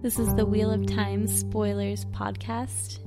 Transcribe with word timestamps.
This 0.00 0.20
is 0.20 0.32
the 0.36 0.46
Wheel 0.46 0.70
of 0.70 0.86
Time 0.86 1.26
Spoilers 1.26 2.04
podcast. 2.04 3.00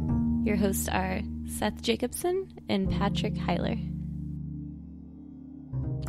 Your 0.45 0.57
hosts 0.57 0.89
are 0.89 1.21
Seth 1.47 1.81
Jacobson 1.81 2.49
and 2.67 2.91
Patrick 2.91 3.35
Heiler. 3.35 3.79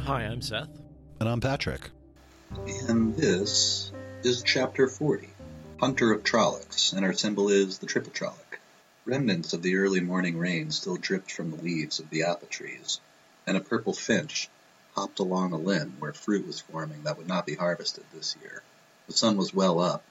Hi, 0.00 0.22
I'm 0.22 0.42
Seth. 0.42 0.76
And 1.20 1.28
I'm 1.28 1.40
Patrick. 1.40 1.88
And 2.88 3.14
this 3.14 3.92
is 4.24 4.42
Chapter 4.42 4.88
40 4.88 5.28
Hunter 5.78 6.10
of 6.10 6.24
Trollocs, 6.24 6.92
and 6.94 7.04
our 7.04 7.12
symbol 7.12 7.48
is 7.48 7.78
the 7.78 7.86
triple 7.86 8.10
trolloc. 8.10 8.58
Remnants 9.04 9.52
of 9.52 9.62
the 9.62 9.76
early 9.76 10.00
morning 10.00 10.36
rain 10.36 10.72
still 10.72 10.96
dripped 10.96 11.30
from 11.30 11.52
the 11.52 11.62
leaves 11.62 12.00
of 12.00 12.10
the 12.10 12.24
apple 12.24 12.48
trees, 12.48 13.00
and 13.46 13.56
a 13.56 13.60
purple 13.60 13.92
finch 13.92 14.48
hopped 14.96 15.20
along 15.20 15.52
a 15.52 15.58
limb 15.58 15.94
where 16.00 16.12
fruit 16.12 16.44
was 16.44 16.60
forming 16.60 17.04
that 17.04 17.18
would 17.18 17.28
not 17.28 17.46
be 17.46 17.54
harvested 17.54 18.02
this 18.12 18.34
year. 18.42 18.64
The 19.06 19.12
sun 19.12 19.36
was 19.36 19.54
well 19.54 19.78
up, 19.78 20.02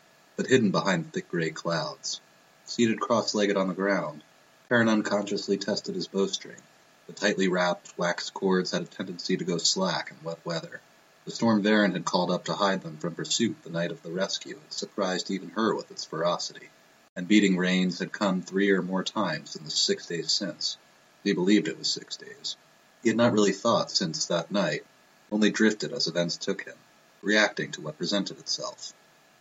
but 0.41 0.49
hidden 0.49 0.71
behind 0.71 1.13
thick 1.13 1.29
gray 1.29 1.51
clouds. 1.51 2.19
Seated 2.65 2.99
cross-legged 2.99 3.55
on 3.55 3.67
the 3.67 3.75
ground, 3.75 4.23
Perrin 4.67 4.89
unconsciously 4.89 5.55
tested 5.55 5.93
his 5.93 6.07
bowstring. 6.07 6.57
The 7.05 7.13
tightly 7.13 7.47
wrapped 7.47 7.95
wax 7.95 8.31
cords 8.31 8.71
had 8.71 8.81
a 8.81 8.85
tendency 8.85 9.37
to 9.37 9.43
go 9.43 9.59
slack 9.59 10.09
in 10.09 10.17
wet 10.25 10.39
weather. 10.43 10.81
The 11.25 11.31
storm 11.31 11.61
Verin 11.61 11.91
had 11.91 12.05
called 12.05 12.31
up 12.31 12.45
to 12.45 12.55
hide 12.55 12.81
them 12.81 12.97
from 12.97 13.13
pursuit 13.13 13.55
the 13.61 13.69
night 13.69 13.91
of 13.91 14.01
the 14.01 14.09
rescue 14.09 14.55
had 14.55 14.73
surprised 14.73 15.29
even 15.29 15.49
her 15.49 15.75
with 15.75 15.91
its 15.91 16.05
ferocity, 16.05 16.71
and 17.15 17.27
beating 17.27 17.55
rains 17.55 17.99
had 17.99 18.11
come 18.11 18.41
three 18.41 18.71
or 18.71 18.81
more 18.81 19.03
times 19.03 19.55
in 19.55 19.63
the 19.63 19.69
six 19.69 20.07
days 20.07 20.31
since. 20.31 20.75
He 21.23 21.33
believed 21.33 21.67
it 21.67 21.77
was 21.77 21.87
six 21.87 22.17
days. 22.17 22.55
He 23.03 23.09
had 23.09 23.17
not 23.17 23.33
really 23.33 23.53
thought 23.53 23.91
since 23.91 24.25
that 24.25 24.49
night, 24.49 24.87
only 25.31 25.51
drifted 25.51 25.93
as 25.93 26.07
events 26.07 26.37
took 26.37 26.63
him, 26.63 26.77
reacting 27.21 27.71
to 27.73 27.81
what 27.81 27.99
presented 27.99 28.39
itself. 28.39 28.91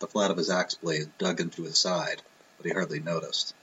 The 0.01 0.07
flat 0.07 0.31
of 0.31 0.37
his 0.37 0.49
axe 0.49 0.73
blade 0.73 1.11
dug 1.19 1.39
into 1.39 1.61
his 1.61 1.77
side, 1.77 2.23
but 2.57 2.65
he 2.65 2.71
hardly 2.71 2.99
noticed. 2.99 3.53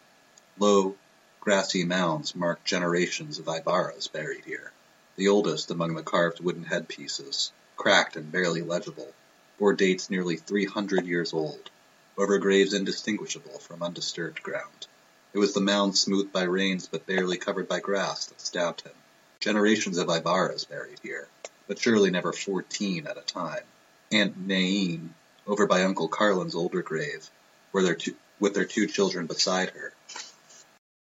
Low, 0.57 0.95
grassy 1.41 1.85
mounds 1.85 2.37
marked 2.37 2.65
generations 2.65 3.41
of 3.41 3.49
Aybaras 3.49 4.07
buried 4.07 4.45
here. 4.45 4.71
The 5.17 5.27
oldest 5.27 5.69
among 5.73 5.97
the 5.97 6.05
carved 6.05 6.39
wooden 6.39 6.63
headpieces, 6.63 7.51
cracked 7.77 8.15
and 8.15 8.31
barely 8.31 8.63
legible, 8.63 9.13
bore 9.59 9.73
dates 9.73 10.11
nearly 10.11 10.37
three 10.37 10.65
hundred 10.65 11.07
years 11.07 11.33
old, 11.33 11.71
over 12.17 12.39
graves 12.39 12.73
indistinguishable 12.73 13.59
from 13.59 13.83
undisturbed 13.83 14.41
ground. 14.41 14.87
It 15.33 15.39
was 15.41 15.55
the 15.55 15.61
mound 15.61 15.99
smoothed 15.99 16.33
by 16.33 16.45
rains 16.45 16.87
but 16.87 17.05
barely 17.05 17.37
covered 17.37 17.67
by 17.67 17.81
grass 17.81 18.27
that 18.27 18.41
stabbed 18.41 18.83
him. 18.83 18.95
Generations 19.41 19.99
of 19.99 20.09
Aybaras 20.09 20.67
buried 20.67 21.01
here, 21.03 21.27
but 21.67 21.81
surely 21.81 22.13
never 22.13 22.33
fourteen 22.33 23.09
at 23.09 23.19
a 23.19 23.23
time. 23.23 23.65
Aunt 24.13 24.39
Nain 24.39 25.15
over 25.49 25.67
by 25.67 25.83
Uncle 25.83 26.09
Carlin's 26.09 26.55
older 26.55 26.83
grave, 26.83 27.29
where 27.73 27.83
their 27.83 27.95
two, 27.95 28.15
with 28.39 28.55
their 28.55 28.67
two 28.67 28.87
children 28.87 29.27
beside 29.27 29.71
her. 29.71 29.95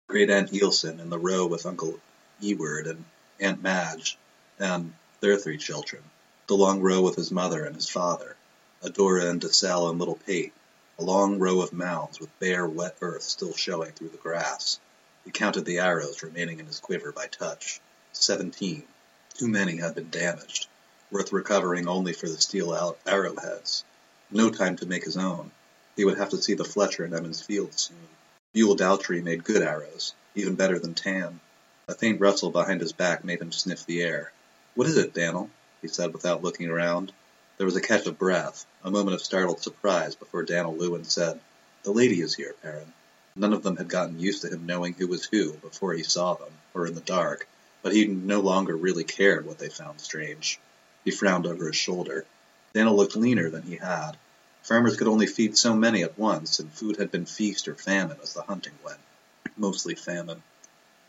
Great 0.09 0.29
Aunt 0.29 0.51
Eelson 0.51 0.99
in 0.99 1.09
the 1.09 1.17
row 1.17 1.47
with 1.47 1.65
Uncle 1.65 1.99
Eward 2.41 2.85
and 2.85 3.05
Aunt 3.39 3.63
Madge 3.63 4.17
and 4.59 4.93
their 5.21 5.37
three 5.37 5.57
children. 5.57 6.03
The 6.47 6.55
long 6.55 6.81
row 6.81 7.01
with 7.01 7.15
his 7.15 7.31
mother 7.31 7.63
and 7.63 7.75
his 7.75 7.89
father. 7.89 8.35
Adora 8.83 9.29
and 9.29 9.41
Deselle 9.41 9.89
and 9.89 9.97
little 9.97 10.19
Paet. 10.27 10.53
A 10.99 11.03
long 11.03 11.39
row 11.39 11.61
of 11.61 11.73
mounds 11.73 12.19
with 12.19 12.39
bare, 12.39 12.67
wet 12.67 12.97
earth 13.01 13.23
still 13.23 13.53
showing 13.53 13.93
through 13.93 14.09
the 14.09 14.17
grass. 14.17 14.79
He 15.23 15.31
counted 15.31 15.65
the 15.65 15.79
arrows 15.79 16.23
remaining 16.23 16.59
in 16.59 16.67
his 16.67 16.79
quiver 16.79 17.11
by 17.11 17.27
touch. 17.27 17.81
Seventeen. 18.11 18.83
Too 19.33 19.47
many 19.47 19.77
had 19.77 19.95
been 19.95 20.09
damaged, 20.09 20.67
worth 21.11 21.33
recovering 21.33 21.87
only 21.87 22.13
for 22.13 22.27
the 22.27 22.37
steel 22.37 22.95
arrowheads. 23.05 23.83
No 24.35 24.49
time 24.49 24.75
to 24.75 24.85
make 24.85 25.05
his 25.05 25.15
own. 25.15 25.49
He 25.95 26.03
would 26.03 26.17
have 26.17 26.31
to 26.31 26.41
see 26.41 26.55
the 26.55 26.65
Fletcher 26.65 27.05
in 27.05 27.13
Emond's 27.13 27.41
Field 27.41 27.79
soon. 27.79 27.95
Buel 28.53 28.75
Dowtry 28.75 29.23
made 29.23 29.45
good 29.45 29.61
arrows, 29.61 30.13
even 30.35 30.55
better 30.55 30.77
than 30.77 30.93
Tam. 30.93 31.39
A 31.87 31.95
faint 31.95 32.19
rustle 32.19 32.51
behind 32.51 32.81
his 32.81 32.91
back 32.91 33.23
made 33.23 33.39
him 33.39 33.53
sniff 33.53 33.85
the 33.85 34.01
air. 34.01 34.33
What 34.73 34.89
is 34.89 34.97
it, 34.97 35.13
Dan'l? 35.13 35.49
he 35.81 35.87
said 35.87 36.11
without 36.11 36.43
looking 36.43 36.69
around. 36.69 37.13
There 37.57 37.65
was 37.65 37.77
a 37.77 37.81
catch 37.81 38.07
of 38.07 38.19
breath, 38.19 38.65
a 38.83 38.91
moment 38.91 39.15
of 39.15 39.21
startled 39.21 39.61
surprise 39.61 40.15
before 40.15 40.43
Dan'l 40.43 40.75
Lewin 40.75 41.05
said, 41.05 41.39
The 41.83 41.93
lady 41.93 42.19
is 42.19 42.35
here, 42.35 42.55
Perrin. 42.61 42.91
None 43.37 43.53
of 43.53 43.63
them 43.63 43.77
had 43.77 43.87
gotten 43.87 44.19
used 44.19 44.41
to 44.41 44.49
him 44.49 44.65
knowing 44.65 44.95
who 44.95 45.07
was 45.07 45.23
who 45.23 45.53
before 45.53 45.93
he 45.93 46.03
saw 46.03 46.33
them, 46.33 46.51
or 46.73 46.87
in 46.87 46.93
the 46.93 46.99
dark, 46.99 47.47
but 47.81 47.93
he 47.93 48.05
no 48.05 48.41
longer 48.41 48.75
really 48.75 49.05
cared 49.05 49.45
what 49.45 49.59
they 49.59 49.69
found 49.69 50.01
strange. 50.01 50.59
He 51.05 51.11
frowned 51.11 51.47
over 51.47 51.67
his 51.67 51.77
shoulder. 51.77 52.25
Dan'l 52.73 52.97
looked 52.97 53.15
leaner 53.15 53.49
than 53.49 53.61
he 53.61 53.77
had. 53.77 54.17
Farmers 54.65 54.97
could 54.97 55.07
only 55.07 55.27
feed 55.27 55.55
so 55.55 55.75
many 55.75 56.01
at 56.01 56.17
once, 56.17 56.57
and 56.57 56.73
food 56.73 56.97
had 56.97 57.11
been 57.11 57.27
feast 57.27 57.67
or 57.67 57.75
famine 57.75 58.17
as 58.23 58.33
the 58.33 58.41
hunting 58.41 58.73
went. 58.83 58.97
Mostly 59.55 59.93
famine. 59.93 60.41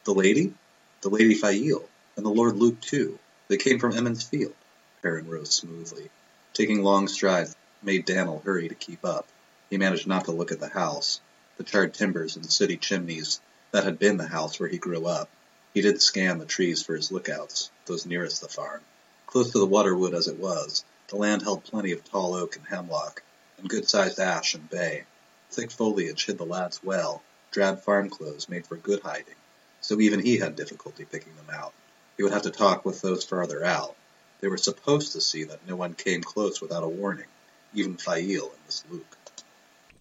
The 0.05 0.13
lady? 0.13 0.53
The 1.01 1.09
Lady 1.09 1.33
Faile, 1.33 1.89
and 2.17 2.27
the 2.27 2.31
Lord 2.31 2.57
Luc 2.57 2.83
too. 2.83 3.19
They 3.49 3.57
came 3.57 3.79
from 3.79 3.97
Emond's 3.97 4.25
Field. 4.25 4.53
Perrin 5.01 5.27
rose 5.27 5.55
smoothly. 5.55 6.11
Taking 6.53 6.83
long 6.83 7.09
strides 7.09 7.57
made 7.83 8.05
Dan'l 8.05 8.43
hurry 8.45 8.69
to 8.69 8.75
keep 8.75 9.03
up. 9.07 9.27
He 9.71 9.79
managed 9.79 10.07
not 10.07 10.27
to 10.27 10.33
look 10.33 10.53
at 10.53 10.61
the 10.61 10.69
house, 10.69 11.23
the 11.57 11.65
charred 11.65 11.95
timbers 11.95 12.37
and 12.37 12.45
sooty 12.45 12.77
chimneys 12.77 13.41
that 13.71 13.85
had 13.85 13.99
been 13.99 14.19
the 14.19 14.27
house 14.27 14.61
where 14.61 14.69
he 14.69 14.77
grew 14.77 15.07
up. 15.07 15.31
He 15.73 15.81
did 15.81 16.03
scan 16.03 16.37
the 16.37 16.45
trees 16.45 16.83
for 16.83 16.95
his 16.95 17.11
lookouts, 17.11 17.71
those 17.87 18.05
nearest 18.05 18.43
the 18.43 18.49
farm. 18.49 18.83
Close 19.27 19.53
to 19.53 19.59
the 19.59 19.65
waterwood 19.65 20.13
as 20.13 20.29
it 20.29 20.39
was, 20.39 20.85
the 21.09 21.17
land 21.17 21.41
held 21.41 21.65
plenty 21.65 21.93
of 21.93 22.05
tall 22.05 22.35
oak 22.35 22.57
and 22.57 22.67
hemlock, 22.67 23.23
and 23.59 23.69
good-sized 23.69 24.19
ash 24.19 24.55
and 24.55 24.69
bay. 24.69 25.05
Thick 25.51 25.71
foliage 25.71 26.27
hid 26.27 26.39
the 26.39 26.45
lads 26.45 26.81
well, 26.83 27.23
drab 27.51 27.81
farm 27.81 28.11
clothes 28.11 28.49
made 28.49 28.67
for 28.67 28.77
good 28.77 29.01
hiding, 29.01 29.35
so 29.81 30.01
even 30.01 30.21
he 30.21 30.39
had 30.39 30.57
difficulty 30.57 31.05
picking 31.05 31.35
them 31.37 31.55
out. 31.55 31.73
He 32.17 32.23
would 32.23 32.33
have 32.33 32.43
to 32.43 32.51
talk 32.51 32.85
with 32.85 33.01
those 33.03 33.25
farther 33.25 33.65
out. 33.65 33.95
They 34.41 34.49
were 34.49 34.57
supposed 34.57 35.13
to 35.13 35.21
see 35.21 35.45
that 35.45 35.67
no 35.67 35.77
one 35.77 35.95
came 35.95 36.23
close 36.23 36.61
without 36.61 36.83
a 36.83 36.89
warning, 36.89 37.27
even 37.75 37.97
Faile 37.97 38.45
and 38.45 38.65
Miss 38.67 38.85
Luke. 38.91 39.17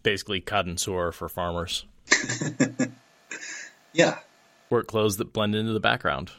Basically, 0.04 0.42
cotton 0.42 0.78
sore 0.78 1.12
for 1.12 1.30
farmers. 1.30 1.86
yeah. 3.94 4.19
Work 4.69 4.88
clothes 4.88 5.18
that 5.18 5.34
blend 5.34 5.56
into 5.56 5.74
the 5.74 5.80
background. 5.80 6.31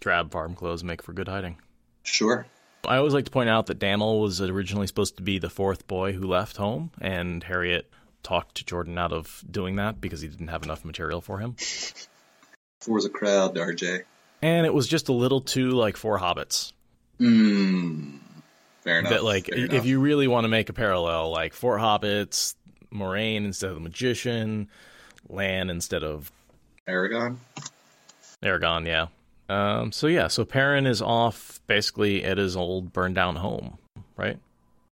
Drab 0.00 0.30
farm 0.30 0.54
clothes 0.54 0.84
make 0.84 1.02
for 1.02 1.12
good 1.12 1.28
hiding. 1.28 1.58
Sure. 2.02 2.46
I 2.86 2.96
always 2.96 3.14
like 3.14 3.24
to 3.24 3.30
point 3.30 3.48
out 3.48 3.66
that 3.66 3.78
Dan'l 3.78 4.20
was 4.20 4.40
originally 4.40 4.86
supposed 4.86 5.16
to 5.16 5.22
be 5.22 5.38
the 5.38 5.50
fourth 5.50 5.86
boy 5.86 6.12
who 6.12 6.26
left 6.26 6.56
home, 6.56 6.90
and 7.00 7.42
Harriet 7.42 7.90
talked 8.22 8.66
Jordan 8.66 8.98
out 8.98 9.12
of 9.12 9.44
doing 9.50 9.76
that 9.76 10.00
because 10.00 10.20
he 10.20 10.28
didn't 10.28 10.48
have 10.48 10.62
enough 10.62 10.84
material 10.84 11.20
for 11.20 11.38
him. 11.38 11.56
Four's 12.80 13.04
a 13.04 13.10
crowd, 13.10 13.56
RJ. 13.56 14.04
And 14.40 14.64
it 14.64 14.72
was 14.72 14.86
just 14.86 15.08
a 15.08 15.12
little 15.12 15.40
too 15.40 15.70
like 15.70 15.96
four 15.96 16.18
hobbits. 16.18 16.72
Hmm. 17.18 18.18
Fair 18.82 19.00
enough. 19.00 19.10
That 19.10 19.24
like, 19.24 19.46
Fair 19.46 19.64
if 19.64 19.72
enough. 19.72 19.86
you 19.86 20.00
really 20.00 20.28
want 20.28 20.44
to 20.44 20.48
make 20.48 20.68
a 20.68 20.72
parallel, 20.72 21.30
like 21.30 21.54
four 21.54 21.76
hobbits, 21.78 22.54
Moiraine 22.92 23.44
instead 23.44 23.70
of 23.70 23.74
the 23.74 23.80
magician, 23.80 24.68
Lan 25.28 25.70
instead 25.70 26.04
of 26.04 26.30
Aragorn. 26.88 27.36
Aragorn, 28.42 28.86
yeah. 28.86 29.08
Um, 29.48 29.92
so 29.92 30.06
yeah, 30.06 30.28
so 30.28 30.44
Perrin 30.44 30.86
is 30.86 31.00
off 31.00 31.60
basically 31.66 32.24
at 32.24 32.38
his 32.38 32.56
old 32.56 32.92
burned 32.92 33.14
down 33.14 33.36
home, 33.36 33.78
right? 34.16 34.38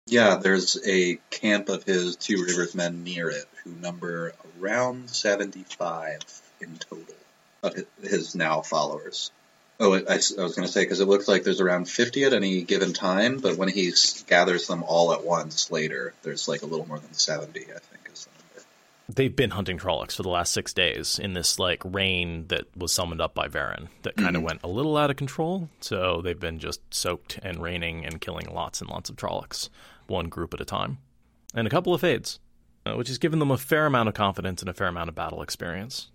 Yeah, 0.07 0.37
there's 0.37 0.79
a 0.87 1.19
camp 1.31 1.69
of 1.69 1.85
his 1.85 2.17
Two 2.17 2.43
Rivers 2.45 2.75
men 2.75 3.05
near 3.05 3.29
it 3.29 3.45
who 3.63 3.73
number 3.73 4.33
around 4.59 5.11
75 5.11 6.21
in 6.61 6.77
total 6.77 7.15
of 7.63 7.75
his 8.03 8.35
now 8.35 8.63
followers. 8.63 9.31
Oh, 9.81 9.95
I, 9.95 9.99
I 9.99 10.17
was 10.17 10.35
going 10.37 10.67
to 10.67 10.69
say, 10.69 10.83
because 10.83 11.01
it 11.01 11.07
looks 11.07 11.29
like 11.29 11.45
there's 11.45 11.61
around 11.61 11.89
50 11.89 12.25
at 12.25 12.33
any 12.33 12.63
given 12.63 12.93
time, 12.93 13.39
but 13.39 13.57
when 13.57 13.69
he 13.69 13.93
gathers 14.27 14.67
them 14.67 14.83
all 14.83 15.13
at 15.13 15.25
once 15.25 15.71
later, 15.71 16.15
there's 16.23 16.49
like 16.49 16.63
a 16.63 16.67
little 16.67 16.87
more 16.87 16.99
than 16.99 17.13
70, 17.13 17.61
I 17.61 17.65
think, 17.65 18.11
is 18.13 18.25
the. 18.25 18.38
They've 19.11 19.35
been 19.35 19.51
hunting 19.51 19.79
Trollocs 19.79 20.17
for 20.17 20.23
the 20.23 20.29
last 20.29 20.53
six 20.53 20.75
days 20.75 21.19
in 21.19 21.33
this 21.33 21.59
like 21.59 21.83
rain 21.83 22.47
that 22.49 22.65
was 22.77 22.93
summoned 22.93 23.23
up 23.23 23.35
by 23.35 23.49
Verin 23.49 23.89
that 24.03 24.17
kind 24.17 24.37
of 24.37 24.41
mm-hmm. 24.41 24.47
went 24.47 24.61
a 24.63 24.69
little 24.69 24.99
out 24.99 25.09
of 25.11 25.17
control. 25.17 25.71
So 25.81 26.21
they've 26.21 26.39
been 26.39 26.59
just 26.59 26.83
soaked 26.93 27.39
and 27.43 27.63
raining 27.63 28.05
and 28.05 28.21
killing 28.21 28.49
lots 28.53 28.83
and 28.83 28.91
lots 28.91 29.09
of 29.09 29.17
Trollocs, 29.17 29.71
one 30.09 30.29
group 30.29 30.53
at 30.53 30.61
a 30.61 30.67
time, 30.67 30.99
and 31.55 31.67
a 31.67 31.71
couple 31.71 31.95
of 31.95 32.03
fades, 32.03 32.39
uh, 32.85 32.97
which 32.97 33.09
has 33.09 33.17
given 33.17 33.39
them 33.39 33.51
a 33.51 33.57
fair 33.57 33.87
amount 33.87 34.11
of 34.11 34.15
confidence 34.15 34.61
and 34.61 34.69
a 34.69 34.75
fair 34.75 34.89
amount 34.89 35.09
of 35.09 35.15
battle 35.15 35.41
experience. 35.41 36.11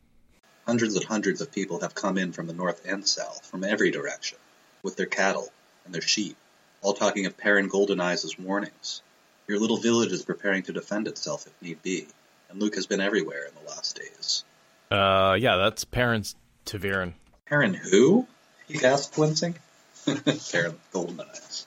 Hundreds 0.68 0.96
and 0.96 1.04
hundreds 1.04 1.42
of 1.42 1.52
people 1.52 1.82
have 1.82 1.96
come 1.96 2.18
in 2.20 2.32
from 2.32 2.46
the 2.46 2.54
north 2.54 2.86
and 2.86 3.08
south, 3.08 3.44
from 3.48 3.64
every 3.64 3.90
direction, 3.90 4.38
with 4.84 4.96
their 4.98 5.08
cattle 5.08 5.50
and 5.84 5.96
their 5.96 6.02
sheep, 6.02 6.38
all 6.84 6.94
talking 6.94 7.26
of 7.26 7.38
Perrin 7.38 7.70
Goldeneyes' 7.70 8.40
warnings. 8.40 9.02
Your 9.48 9.60
little 9.60 9.78
village 9.78 10.12
is 10.12 10.24
preparing 10.24 10.62
to 10.64 10.74
defend 10.74 11.08
itself 11.08 11.48
if 11.48 11.62
need 11.62 11.82
be, 11.82 12.08
and 12.54 12.62
Luc 12.62 12.76
has 12.76 12.88
been 12.88 13.02
everywhere 13.02 13.46
in 13.46 13.54
the 13.62 13.70
last 13.70 14.00
days. 14.00 14.46
Uh, 14.90 15.36
yeah, 15.38 15.58
that's 15.58 15.84
Perrin's 15.84 16.36
ta'veren. 16.66 17.14
Perrin 17.46 17.74
who? 17.74 18.28
He 18.68 18.84
asked, 18.86 19.18
wincing. 19.18 19.56
Perrin 20.06 20.76
Golden 20.92 21.20
Eyes. 21.22 21.66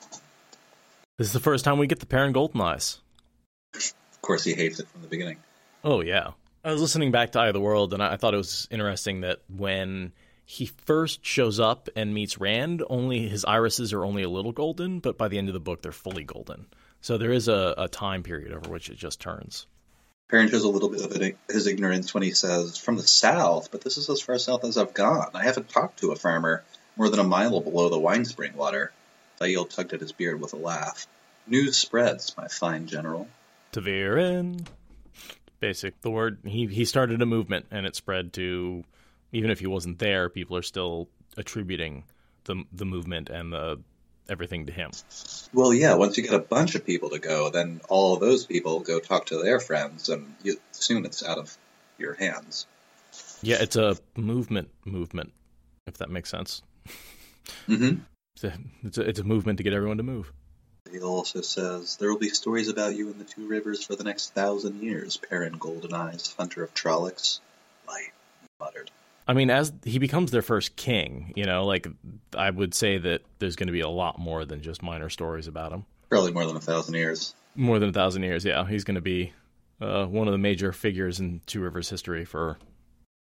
This 1.18 1.28
is 1.28 1.32
the 1.32 1.40
first 1.40 1.64
time 1.64 1.78
we 1.78 1.86
get 1.86 2.00
the 2.00 2.06
Perrin 2.06 2.32
Golden 2.32 2.60
Eyes. 2.60 3.00
Of 3.74 4.22
course, 4.22 4.44
he 4.44 4.54
hates 4.54 4.80
it 4.80 4.88
from 4.88 5.02
the 5.02 5.08
beginning. 5.08 5.38
Oh, 5.82 6.00
yeah. 6.00 6.30
I 6.64 6.72
was 6.72 6.80
listening 6.80 7.10
back 7.10 7.32
to 7.32 7.40
Eye 7.40 7.48
of 7.48 7.54
the 7.54 7.60
World, 7.60 7.92
and 7.92 8.02
I 8.02 8.16
thought 8.16 8.34
it 8.34 8.38
was 8.38 8.68
interesting 8.70 9.22
that 9.22 9.40
when 9.48 10.12
he 10.44 10.66
first 10.66 11.24
shows 11.24 11.58
up 11.58 11.88
and 11.96 12.14
meets 12.14 12.38
Rand, 12.38 12.82
only 12.88 13.28
his 13.28 13.44
irises 13.44 13.92
are 13.92 14.04
only 14.04 14.22
a 14.22 14.28
little 14.28 14.52
golden, 14.52 15.00
but 15.00 15.18
by 15.18 15.28
the 15.28 15.38
end 15.38 15.48
of 15.48 15.54
the 15.54 15.60
book, 15.60 15.82
they're 15.82 15.92
fully 15.92 16.24
golden. 16.24 16.66
So 17.00 17.18
there 17.18 17.32
is 17.32 17.48
a, 17.48 17.74
a 17.76 17.88
time 17.88 18.22
period 18.22 18.52
over 18.52 18.70
which 18.70 18.90
it 18.90 18.96
just 18.96 19.20
turns. 19.20 19.66
Perrin 20.28 20.48
shows 20.48 20.64
a 20.64 20.68
little 20.68 20.88
bit 20.88 21.02
of 21.02 21.36
his 21.48 21.66
ignorance 21.66 22.12
when 22.12 22.22
he 22.22 22.32
says, 22.32 22.76
"From 22.76 22.96
the 22.96 23.06
south, 23.06 23.70
but 23.70 23.82
this 23.82 23.96
is 23.96 24.10
as 24.10 24.20
far 24.20 24.38
south 24.38 24.64
as 24.64 24.76
I've 24.76 24.94
gone. 24.94 25.30
I 25.34 25.44
haven't 25.44 25.68
talked 25.68 26.00
to 26.00 26.10
a 26.10 26.16
farmer 26.16 26.64
more 26.96 27.08
than 27.08 27.20
a 27.20 27.24
mile 27.24 27.60
below 27.60 27.88
the 27.88 28.00
Winespring 28.00 28.54
Water." 28.54 28.92
Thail 29.38 29.66
tugged 29.66 29.92
at 29.92 30.00
his 30.00 30.12
beard 30.12 30.40
with 30.40 30.52
a 30.52 30.56
laugh. 30.56 31.06
News 31.46 31.76
spreads, 31.76 32.36
my 32.36 32.48
fine 32.48 32.86
general. 32.86 33.28
ta'veren 33.70 34.66
basic. 35.60 36.00
The 36.00 36.10
word 36.10 36.38
he 36.44 36.66
he 36.66 36.84
started 36.84 37.22
a 37.22 37.26
movement 37.26 37.66
and 37.70 37.86
it 37.86 37.94
spread 37.94 38.32
to 38.34 38.84
even 39.32 39.50
if 39.50 39.60
he 39.60 39.66
wasn't 39.66 39.98
there, 39.98 40.28
people 40.28 40.56
are 40.56 40.62
still 40.62 41.08
attributing 41.36 42.04
the 42.44 42.64
the 42.72 42.84
movement 42.84 43.28
and 43.28 43.52
the 43.52 43.80
everything 44.28 44.66
to 44.66 44.72
him. 44.72 44.90
Well, 45.52 45.72
yeah. 45.72 45.94
Once 45.94 46.16
you 46.16 46.22
get 46.22 46.34
a 46.34 46.38
bunch 46.38 46.74
of 46.74 46.84
people 46.84 47.10
to 47.10 47.18
go, 47.18 47.50
then 47.50 47.80
all 47.88 48.14
of 48.14 48.20
those 48.20 48.46
people 48.46 48.80
go 48.80 48.98
talk 48.98 49.26
to 49.26 49.42
their 49.42 49.60
friends, 49.60 50.08
and 50.08 50.34
you, 50.42 50.58
soon 50.72 51.04
it's 51.04 51.24
out 51.24 51.38
of 51.38 51.56
your 51.98 52.14
hands. 52.14 52.66
Yeah, 53.42 53.56
it's 53.60 53.76
a 53.76 53.96
movement 54.16 54.70
movement, 54.84 55.32
if 55.86 55.98
that 55.98 56.10
makes 56.10 56.30
sense. 56.30 56.62
Mm-hmm. 57.68 58.00
It's 58.34 58.44
a, 58.44 58.52
it's 58.82 58.98
a, 58.98 59.00
it's 59.02 59.20
a 59.20 59.24
movement 59.24 59.58
to 59.58 59.62
get 59.62 59.72
everyone 59.72 59.96
to 59.98 60.02
move. 60.02 60.32
He 60.90 61.00
also 61.00 61.40
says, 61.40 61.96
There 61.96 62.10
will 62.10 62.18
be 62.18 62.28
stories 62.28 62.68
about 62.68 62.94
you 62.94 63.10
in 63.10 63.18
the 63.18 63.24
Two 63.24 63.48
Rivers 63.48 63.84
for 63.84 63.96
the 63.96 64.04
next 64.04 64.34
thousand 64.34 64.82
years, 64.82 65.16
Perrin 65.16 65.58
Goldeneyes, 65.58 66.36
hunter 66.36 66.62
of 66.62 66.74
Trollocs. 66.74 67.40
Light, 67.88 68.12
muttered. 68.60 68.90
I 69.28 69.34
mean, 69.34 69.50
as 69.50 69.72
he 69.84 69.98
becomes 69.98 70.30
their 70.30 70.42
first 70.42 70.76
king, 70.76 71.32
you 71.36 71.44
know, 71.44 71.64
like 71.66 71.86
I 72.36 72.50
would 72.50 72.74
say 72.74 72.98
that 72.98 73.22
there's 73.38 73.56
going 73.56 73.66
to 73.66 73.72
be 73.72 73.80
a 73.80 73.88
lot 73.88 74.18
more 74.18 74.44
than 74.44 74.62
just 74.62 74.82
minor 74.82 75.08
stories 75.08 75.48
about 75.48 75.72
him. 75.72 75.84
Probably 76.08 76.32
more 76.32 76.46
than 76.46 76.56
a 76.56 76.60
thousand 76.60 76.94
years. 76.94 77.34
More 77.56 77.78
than 77.78 77.88
a 77.88 77.92
thousand 77.92 78.22
years, 78.22 78.44
yeah. 78.44 78.66
He's 78.66 78.84
going 78.84 78.94
to 78.94 79.00
be 79.00 79.32
uh, 79.80 80.06
one 80.06 80.28
of 80.28 80.32
the 80.32 80.38
major 80.38 80.72
figures 80.72 81.18
in 81.18 81.40
Two 81.46 81.60
Rivers 81.60 81.90
history 81.90 82.24
for, 82.24 82.58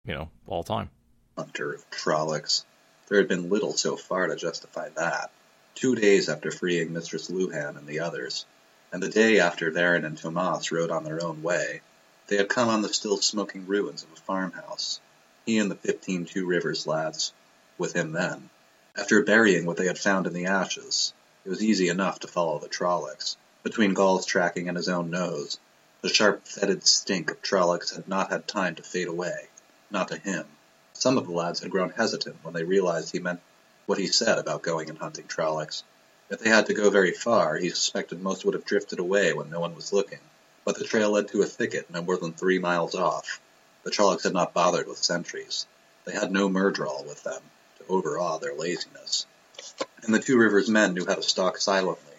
you 0.06 0.16
know, 0.16 0.30
all 0.48 0.64
time. 0.64 0.90
Hunter 1.38 1.74
of 1.74 1.90
Trollocs. 1.92 2.66
There 3.08 3.20
had 3.20 3.28
been 3.28 3.50
little 3.50 3.74
so 3.74 3.98
far 3.98 4.28
to 4.28 4.36
justify 4.36 4.90
that 4.96 5.32
two 5.76 5.96
days 5.96 6.30
after 6.30 6.52
freeing 6.52 6.94
Mistress 6.94 7.30
Luhhan 7.30 7.78
and 7.78 7.88
the 7.88 8.02
others, 8.02 8.46
and 8.92 9.02
the 9.02 9.10
day 9.10 9.40
after 9.40 9.72
Verin 9.72 10.06
and 10.06 10.18
Tomas 10.18 10.72
rode 10.72 10.92
on 10.92 11.04
their 11.04 11.24
own 11.24 11.42
way, 11.42 11.82
they 12.28 12.38
had 12.38 12.50
come 12.50 12.70
on 12.70 12.82
the 12.82 12.94
still 12.94 13.18
smoking 13.18 13.68
ruins 13.68 14.04
of 14.04 14.12
a 14.12 14.22
farmhouse, 14.22 15.00
he 15.52 15.58
and 15.58 15.70
the 15.70 15.76
fifteen 15.76 16.24
Two 16.24 16.46
Rivers 16.46 16.88
lads 16.88 17.34
with 17.78 17.92
him 17.92 18.14
then. 18.14 18.50
After 18.98 19.22
burying 19.22 19.66
what 19.66 19.76
they 19.76 19.86
had 19.86 20.00
found 20.00 20.26
in 20.26 20.32
the 20.32 20.46
ashes, 20.46 21.14
it 21.44 21.50
was 21.50 21.62
easy 21.62 21.90
enough 21.90 22.20
to 22.20 22.28
follow 22.30 22.58
the 22.58 22.70
Trollocs. 22.70 23.36
Between 23.62 23.94
Gaul's 23.94 24.26
tracking 24.26 24.70
and 24.70 24.78
his 24.78 24.88
own 24.88 25.10
nose, 25.10 25.60
the 26.00 26.08
sharp 26.08 26.48
fetid 26.48 26.88
stink 26.88 27.30
of 27.30 27.42
Trollocs 27.42 27.94
had 27.94 28.08
not 28.08 28.32
had 28.32 28.48
time 28.48 28.76
to 28.76 28.84
fade 28.84 29.10
away, 29.10 29.50
not 29.90 30.08
to 30.08 30.16
him. 30.16 30.46
Some 30.94 31.18
of 31.18 31.26
the 31.26 31.34
lads 31.34 31.60
had 31.60 31.70
grown 31.70 31.90
hesitant 31.90 32.38
when 32.44 32.54
they 32.54 32.64
realized 32.64 33.12
he 33.12 33.20
meant 33.20 33.42
what 33.88 33.98
he 33.98 34.08
said 34.08 34.38
about 34.38 34.62
going 34.62 34.88
and 34.88 35.00
hunting 35.00 35.26
Trollocs. 35.28 35.84
If 36.30 36.40
they 36.40 36.50
had 36.50 36.68
to 36.68 36.74
go 36.74 36.90
very 36.90 37.12
far, 37.12 37.58
he 37.58 37.72
suspected 37.72 38.22
most 38.22 38.46
would 38.46 38.54
have 38.54 38.64
drifted 38.64 39.00
away 39.00 39.34
when 39.34 39.50
no 39.50 39.60
one 39.60 39.76
was 39.76 39.92
looking. 39.92 40.20
But 40.64 40.78
the 40.78 40.86
trail 40.86 41.12
led 41.12 41.28
to 41.28 41.42
a 41.42 41.46
thicket 41.46 41.90
no 41.90 42.02
more 42.02 42.16
than 42.16 42.32
three 42.32 42.58
miles 42.58 42.96
off. 42.96 43.42
The 43.84 43.92
Trollocs 43.92 44.24
had 44.24 44.34
not 44.34 44.54
bothered 44.54 44.88
with 44.88 45.04
sentries. 45.04 45.66
They 46.06 46.14
had 46.14 46.32
no 46.32 46.48
Myrddraal 46.48 47.06
with 47.06 47.24
them 47.24 47.42
to 47.78 47.86
overawe 47.88 48.38
their 48.38 48.54
laziness. 48.54 49.26
And 50.04 50.14
the 50.14 50.20
Two 50.20 50.38
Rivers 50.38 50.70
men 50.70 50.94
knew 50.94 51.06
how 51.06 51.16
to 51.16 51.24
stalk 51.24 51.58
silently. 51.58 52.16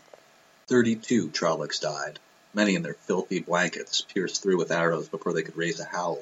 Thirty-two 0.67 1.31
Trollocs 1.31 1.81
died, 1.81 2.19
many 2.53 2.75
in 2.75 2.83
their 2.83 2.95
filthy 2.95 3.41
blankets, 3.41 4.01
pierced 4.01 4.43
through 4.43 4.59
with 4.59 4.73
arrows 4.73 5.09
before 5.09 5.33
they 5.33 5.43
could 5.43 5.57
raise 5.57 5.79
a 5.79 5.85
howl, 5.85 6.21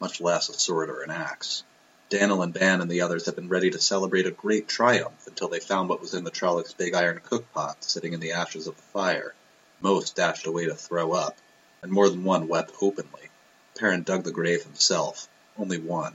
much 0.00 0.20
less 0.20 0.48
a 0.48 0.52
sword 0.52 0.90
or 0.90 1.02
an 1.02 1.10
axe. 1.10 1.62
Dan'l 2.10 2.42
and 2.42 2.52
Ban 2.52 2.82
and 2.82 2.90
the 2.90 3.00
others 3.00 3.24
had 3.24 3.36
been 3.36 3.48
ready 3.48 3.70
to 3.70 3.80
celebrate 3.80 4.26
a 4.26 4.30
great 4.30 4.68
triumph 4.68 5.26
until 5.26 5.48
they 5.48 5.60
found 5.60 5.88
what 5.88 6.02
was 6.02 6.12
in 6.12 6.24
the 6.24 6.30
Trollocs' 6.30 6.76
big 6.76 6.92
iron 6.92 7.20
cookpot 7.20 7.82
sitting 7.82 8.12
in 8.12 8.20
the 8.20 8.32
ashes 8.32 8.66
of 8.66 8.76
the 8.76 8.82
fire. 8.82 9.32
Most 9.80 10.16
dashed 10.16 10.46
away 10.46 10.66
to 10.66 10.74
throw 10.74 11.12
up, 11.12 11.38
and 11.80 11.90
more 11.90 12.10
than 12.10 12.24
one 12.24 12.48
wept 12.48 12.72
openly. 12.82 13.30
Perrin 13.76 14.02
dug 14.02 14.24
the 14.24 14.32
grave 14.32 14.62
himself, 14.62 15.28
only 15.58 15.78
one. 15.78 16.14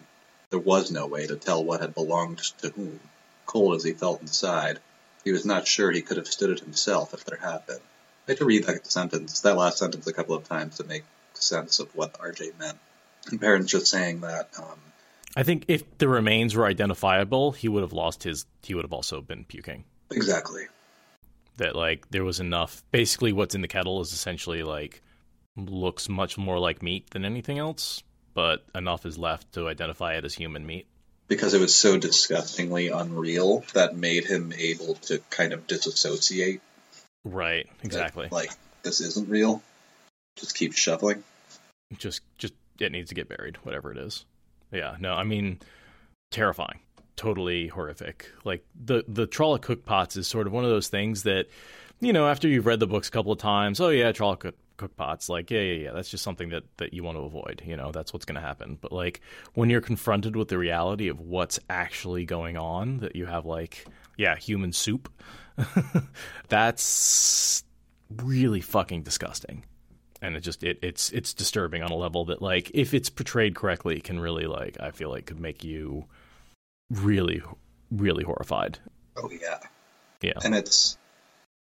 There 0.49 0.59
was 0.59 0.91
no 0.91 1.07
way 1.07 1.27
to 1.27 1.35
tell 1.35 1.63
what 1.63 1.81
had 1.81 1.93
belonged 1.93 2.39
to 2.59 2.69
whom. 2.69 2.99
Cold 3.45 3.75
as 3.75 3.83
he 3.83 3.93
felt 3.93 4.21
inside, 4.21 4.79
he 5.23 5.31
was 5.31 5.45
not 5.45 5.67
sure 5.67 5.91
he 5.91 6.01
could 6.01 6.17
have 6.17 6.27
stood 6.27 6.49
it 6.49 6.59
himself 6.59 7.13
if 7.13 7.25
there 7.25 7.39
had 7.39 7.65
been. 7.65 7.79
I 8.27 8.31
had 8.31 8.37
to 8.37 8.45
read 8.45 8.65
that 8.65 8.85
sentence, 8.87 9.39
that 9.41 9.57
last 9.57 9.77
sentence, 9.77 10.05
a 10.07 10.13
couple 10.13 10.35
of 10.35 10.47
times 10.47 10.77
to 10.77 10.83
make 10.83 11.03
sense 11.33 11.79
of 11.79 11.93
what 11.95 12.19
RJ 12.19 12.57
meant. 12.59 12.77
And 13.29 13.39
Perrin's 13.39 13.71
just 13.71 13.87
saying 13.87 14.21
that 14.21 14.49
um, 14.57 14.79
I 15.35 15.43
think 15.43 15.65
if 15.67 15.97
the 15.97 16.07
remains 16.07 16.55
were 16.55 16.65
identifiable, 16.65 17.51
he 17.51 17.67
would 17.67 17.83
have 17.83 17.93
lost 17.93 18.23
his. 18.23 18.45
He 18.63 18.73
would 18.73 18.85
have 18.85 18.93
also 18.93 19.21
been 19.21 19.45
puking. 19.45 19.83
Exactly. 20.09 20.63
That 21.57 21.75
like 21.75 22.09
there 22.09 22.23
was 22.23 22.39
enough. 22.39 22.83
Basically, 22.91 23.33
what's 23.33 23.53
in 23.53 23.61
the 23.61 23.67
kettle 23.67 24.01
is 24.01 24.13
essentially 24.13 24.63
like 24.63 25.01
looks 25.57 26.07
much 26.07 26.37
more 26.37 26.59
like 26.59 26.81
meat 26.81 27.09
than 27.09 27.25
anything 27.25 27.57
else, 27.57 28.03
but 28.33 28.63
enough 28.73 29.05
is 29.05 29.17
left 29.17 29.51
to 29.53 29.67
identify 29.67 30.13
it 30.15 30.23
as 30.23 30.35
human 30.35 30.65
meat. 30.65 30.87
Because 31.27 31.53
it 31.53 31.59
was 31.59 31.75
so 31.75 31.97
disgustingly 31.97 32.87
unreal 32.87 33.65
that 33.73 33.97
made 33.97 34.25
him 34.25 34.53
able 34.57 34.95
to 34.95 35.19
kind 35.29 35.51
of 35.51 35.67
disassociate. 35.67 36.61
Right. 37.25 37.67
Exactly. 37.83 38.25
That, 38.25 38.31
like 38.31 38.51
this 38.83 39.01
isn't 39.01 39.27
real. 39.27 39.61
Just 40.37 40.55
keep 40.55 40.73
shoveling. 40.73 41.23
Just, 41.97 42.21
just 42.37 42.53
it 42.79 42.91
needs 42.91 43.09
to 43.09 43.15
get 43.15 43.27
buried, 43.27 43.57
whatever 43.63 43.91
it 43.91 43.97
is. 43.97 44.25
Yeah, 44.71 44.95
no, 44.99 45.13
I 45.13 45.23
mean, 45.23 45.59
terrifying, 46.31 46.79
totally 47.15 47.67
horrific. 47.67 48.29
Like 48.43 48.65
the 48.75 49.03
the 49.07 49.27
Trolloc 49.27 49.61
cookpots 49.61 50.17
is 50.17 50.27
sort 50.27 50.47
of 50.47 50.53
one 50.53 50.63
of 50.65 50.69
those 50.69 50.89
things 50.89 51.23
that, 51.23 51.47
you 51.99 52.13
know, 52.13 52.27
after 52.27 52.47
you've 52.47 52.65
read 52.65 52.79
the 52.79 52.87
books 52.87 53.07
a 53.07 53.11
couple 53.11 53.31
of 53.31 53.39
times, 53.39 53.79
oh 53.79 53.89
yeah, 53.89 54.11
Trolloc 54.11 54.39
cook, 54.39 54.55
cookpots, 54.77 55.29
like 55.29 55.49
yeah, 55.51 55.59
yeah, 55.61 55.83
yeah, 55.85 55.91
that's 55.93 56.09
just 56.09 56.23
something 56.23 56.49
that 56.49 56.63
that 56.77 56.93
you 56.93 57.03
want 57.03 57.17
to 57.17 57.23
avoid. 57.23 57.61
You 57.65 57.75
know, 57.77 57.91
that's 57.91 58.13
what's 58.13 58.25
going 58.25 58.35
to 58.35 58.41
happen. 58.41 58.77
But 58.79 58.91
like 58.91 59.21
when 59.53 59.69
you're 59.69 59.81
confronted 59.81 60.35
with 60.35 60.47
the 60.47 60.57
reality 60.57 61.07
of 61.09 61.19
what's 61.19 61.59
actually 61.69 62.25
going 62.25 62.57
on, 62.57 62.99
that 62.99 63.15
you 63.15 63.25
have 63.25 63.45
like 63.45 63.85
yeah, 64.17 64.35
human 64.35 64.71
soup, 64.73 65.11
that's 66.49 67.63
really 68.15 68.61
fucking 68.61 69.03
disgusting. 69.03 69.63
and 70.21 70.35
it 70.35 70.41
just 70.41 70.63
it, 70.63 70.79
it's 70.81 71.11
it's 71.11 71.33
disturbing 71.33 71.83
on 71.83 71.91
a 71.91 71.95
level 71.95 72.25
that 72.25 72.41
like 72.41 72.71
if 72.73 72.93
it's 72.93 73.09
portrayed 73.09 73.55
correctly 73.55 73.99
can 73.99 74.19
really 74.19 74.45
like 74.47 74.77
I 74.79 74.91
feel 74.91 75.09
like 75.09 75.25
could 75.25 75.39
make 75.39 75.63
you 75.63 76.05
really 76.89 77.41
really 77.91 78.23
horrified. 78.23 78.79
Oh 79.15 79.29
yeah, 79.29 79.59
Yeah. 80.21 80.33
and 80.43 80.55
it's 80.55 80.97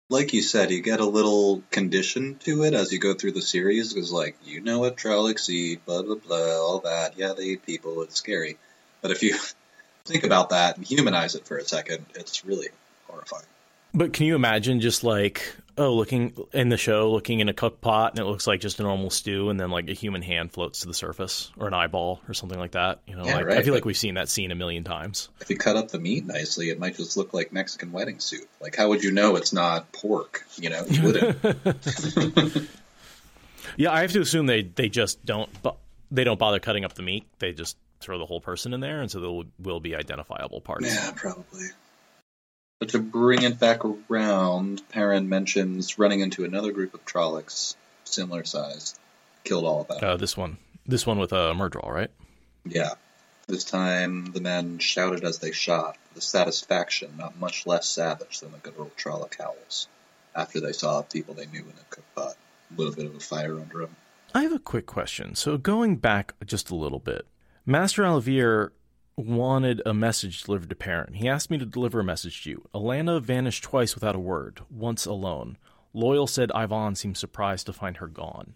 like 0.09 0.33
you 0.33 0.41
said, 0.41 0.71
you 0.71 0.81
get 0.81 0.99
a 0.99 1.05
little 1.05 1.63
condition 1.71 2.37
to 2.39 2.63
it 2.63 2.73
as 2.73 2.91
you 2.91 2.99
go 2.99 3.13
through 3.13 3.33
the 3.33 3.41
series 3.41 3.93
because, 3.93 4.11
like, 4.11 4.37
you 4.43 4.61
know 4.61 4.79
what 4.79 4.97
Trollocs 4.97 5.49
eat, 5.49 5.85
blah 5.85 6.01
blah 6.01 6.15
blah, 6.15 6.37
all 6.37 6.79
that. 6.79 7.17
Yeah, 7.17 7.33
they 7.33 7.43
eat 7.43 7.65
people. 7.65 8.01
It's 8.03 8.15
scary, 8.15 8.57
but 9.01 9.11
if 9.11 9.23
you 9.23 9.37
think 10.05 10.23
about 10.23 10.49
that 10.49 10.77
and 10.77 10.85
humanize 10.85 11.35
it 11.35 11.45
for 11.45 11.57
a 11.57 11.63
second, 11.63 12.05
it's 12.15 12.45
really 12.45 12.69
horrifying. 13.07 13.45
But 13.97 14.13
can 14.13 14.27
you 14.27 14.35
imagine 14.35 14.79
just 14.79 15.03
like 15.03 15.55
oh 15.75 15.93
looking 15.93 16.33
in 16.53 16.69
the 16.69 16.77
show 16.77 17.11
looking 17.11 17.39
in 17.39 17.49
a 17.49 17.53
cook 17.53 17.81
pot 17.81 18.11
and 18.11 18.19
it 18.19 18.25
looks 18.25 18.45
like 18.45 18.61
just 18.61 18.79
a 18.79 18.83
normal 18.83 19.09
stew 19.09 19.49
and 19.49 19.59
then 19.59 19.71
like 19.71 19.89
a 19.89 19.93
human 19.93 20.21
hand 20.21 20.51
floats 20.51 20.81
to 20.81 20.87
the 20.87 20.93
surface 20.93 21.51
or 21.57 21.67
an 21.67 21.73
eyeball 21.73 22.21
or 22.27 22.35
something 22.35 22.59
like 22.59 22.71
that. 22.71 22.99
You 23.07 23.15
know, 23.15 23.25
Yeah, 23.25 23.37
like 23.37 23.47
I 23.47 23.63
feel 23.63 23.73
like 23.73 23.85
we've 23.85 23.97
seen 23.97 24.13
that 24.13 24.29
scene 24.29 24.51
a 24.51 24.55
million 24.55 24.83
times. 24.83 25.29
If 25.41 25.49
you 25.49 25.57
cut 25.57 25.75
up 25.75 25.89
the 25.89 25.99
meat 25.99 26.27
nicely, 26.27 26.69
it 26.69 26.79
might 26.79 26.95
just 26.95 27.17
look 27.17 27.33
like 27.33 27.51
Mexican 27.51 27.91
wedding 27.91 28.19
soup. 28.19 28.47
Like, 28.61 28.75
how 28.75 28.89
would 28.89 29.03
you 29.03 29.09
know 29.11 29.35
it's 29.35 29.51
not 29.51 29.91
pork? 29.91 30.45
You 30.57 30.69
know, 30.69 30.85
you 30.87 31.01
wouldn't. 31.03 32.69
Yeah, 33.75 33.91
I 33.91 34.01
have 34.01 34.11
to 34.13 34.21
assume 34.21 34.45
they 34.45 34.63
they 34.63 34.89
just 34.89 35.23
don't 35.25 35.49
they 36.09 36.23
don't 36.23 36.39
bother 36.39 36.59
cutting 36.59 36.85
up 36.85 36.93
the 36.93 37.03
meat. 37.03 37.25
They 37.39 37.51
just 37.51 37.77
throw 37.99 38.17
the 38.17 38.25
whole 38.25 38.41
person 38.41 38.73
in 38.73 38.79
there, 38.79 39.01
and 39.01 39.11
so 39.11 39.19
there 39.19 39.29
will, 39.29 39.45
will 39.59 39.79
be 39.79 39.95
identifiable 39.95 40.61
parts. 40.61 40.85
Yeah, 40.85 41.11
probably. 41.15 41.67
But 42.79 42.89
to 42.89 42.99
bring 42.99 43.41
it 43.41 43.59
back 43.59 43.81
around, 43.85 44.87
Perrin 44.89 45.29
mentions 45.29 45.97
running 45.97 46.19
into 46.19 46.45
another 46.45 46.71
group 46.71 46.93
of 46.93 47.03
Trollocs, 47.05 47.75
similar 48.03 48.43
size, 48.43 48.97
killed 49.43 49.65
all 49.65 49.81
of 49.81 49.87
them. 49.87 49.97
Uh, 50.01 50.17
this 50.17 50.37
one, 50.37 50.57
this 50.85 51.05
one 51.07 51.17
with 51.17 51.33
a 51.33 51.49
uh, 51.49 51.53
Myrddraal, 51.53 51.91
right? 51.91 52.11
Yeah. 52.65 52.91
This 53.47 53.63
time, 53.63 54.25
the 54.25 54.41
men 54.41 54.77
shouted 54.77 55.23
as 55.23 55.39
they 55.39 55.53
shot, 55.53 55.97
with 56.13 56.21
a 56.21 56.25
satisfaction 56.25 57.15
not 57.17 57.39
much 57.39 57.65
less 57.65 57.87
savage 57.87 58.41
than 58.41 58.51
the 58.51 58.57
good 58.57 58.75
old 58.77 58.95
Trolloc 58.95 59.37
howls, 59.39 59.87
after 60.35 60.59
they 60.59 60.73
saw 60.73 61.01
people 61.01 61.33
they 61.33 61.45
knew 61.45 61.61
in 61.61 61.73
a 61.79 61.95
cookpot. 61.95 62.33
A 62.33 62.75
little 62.75 62.93
bit 62.93 63.05
of 63.05 63.15
a 63.15 63.19
fire 63.19 63.59
under 63.59 63.79
them. 63.79 63.95
I 64.35 64.43
have 64.43 64.51
a 64.51 64.59
quick 64.59 64.85
question. 64.85 65.33
So 65.35 65.57
going 65.57 65.95
back 65.95 66.33
just 66.45 66.69
a 66.69 66.75
little 66.75 66.99
bit, 66.99 67.25
Master 67.65 68.05
al'Vere 68.05 68.71
wanted 69.17 69.81
a 69.85 69.93
message 69.93 70.43
delivered 70.43 70.69
to 70.69 70.75
Perrin. 70.75 71.13
He 71.13 71.27
asked 71.27 71.49
me 71.49 71.57
to 71.57 71.65
deliver 71.65 71.99
a 71.99 72.03
message 72.03 72.43
to 72.43 72.51
you. 72.51 72.69
Alanna 72.73 73.21
vanished 73.21 73.63
twice 73.63 73.95
without 73.95 74.15
a 74.15 74.19
word, 74.19 74.61
once 74.69 75.05
alone. 75.05 75.57
Loial 75.93 76.29
said 76.29 76.49
Ihvon 76.49 76.95
seemed 76.95 77.17
surprised 77.17 77.65
to 77.65 77.73
find 77.73 77.97
her 77.97 78.07
gone. 78.07 78.53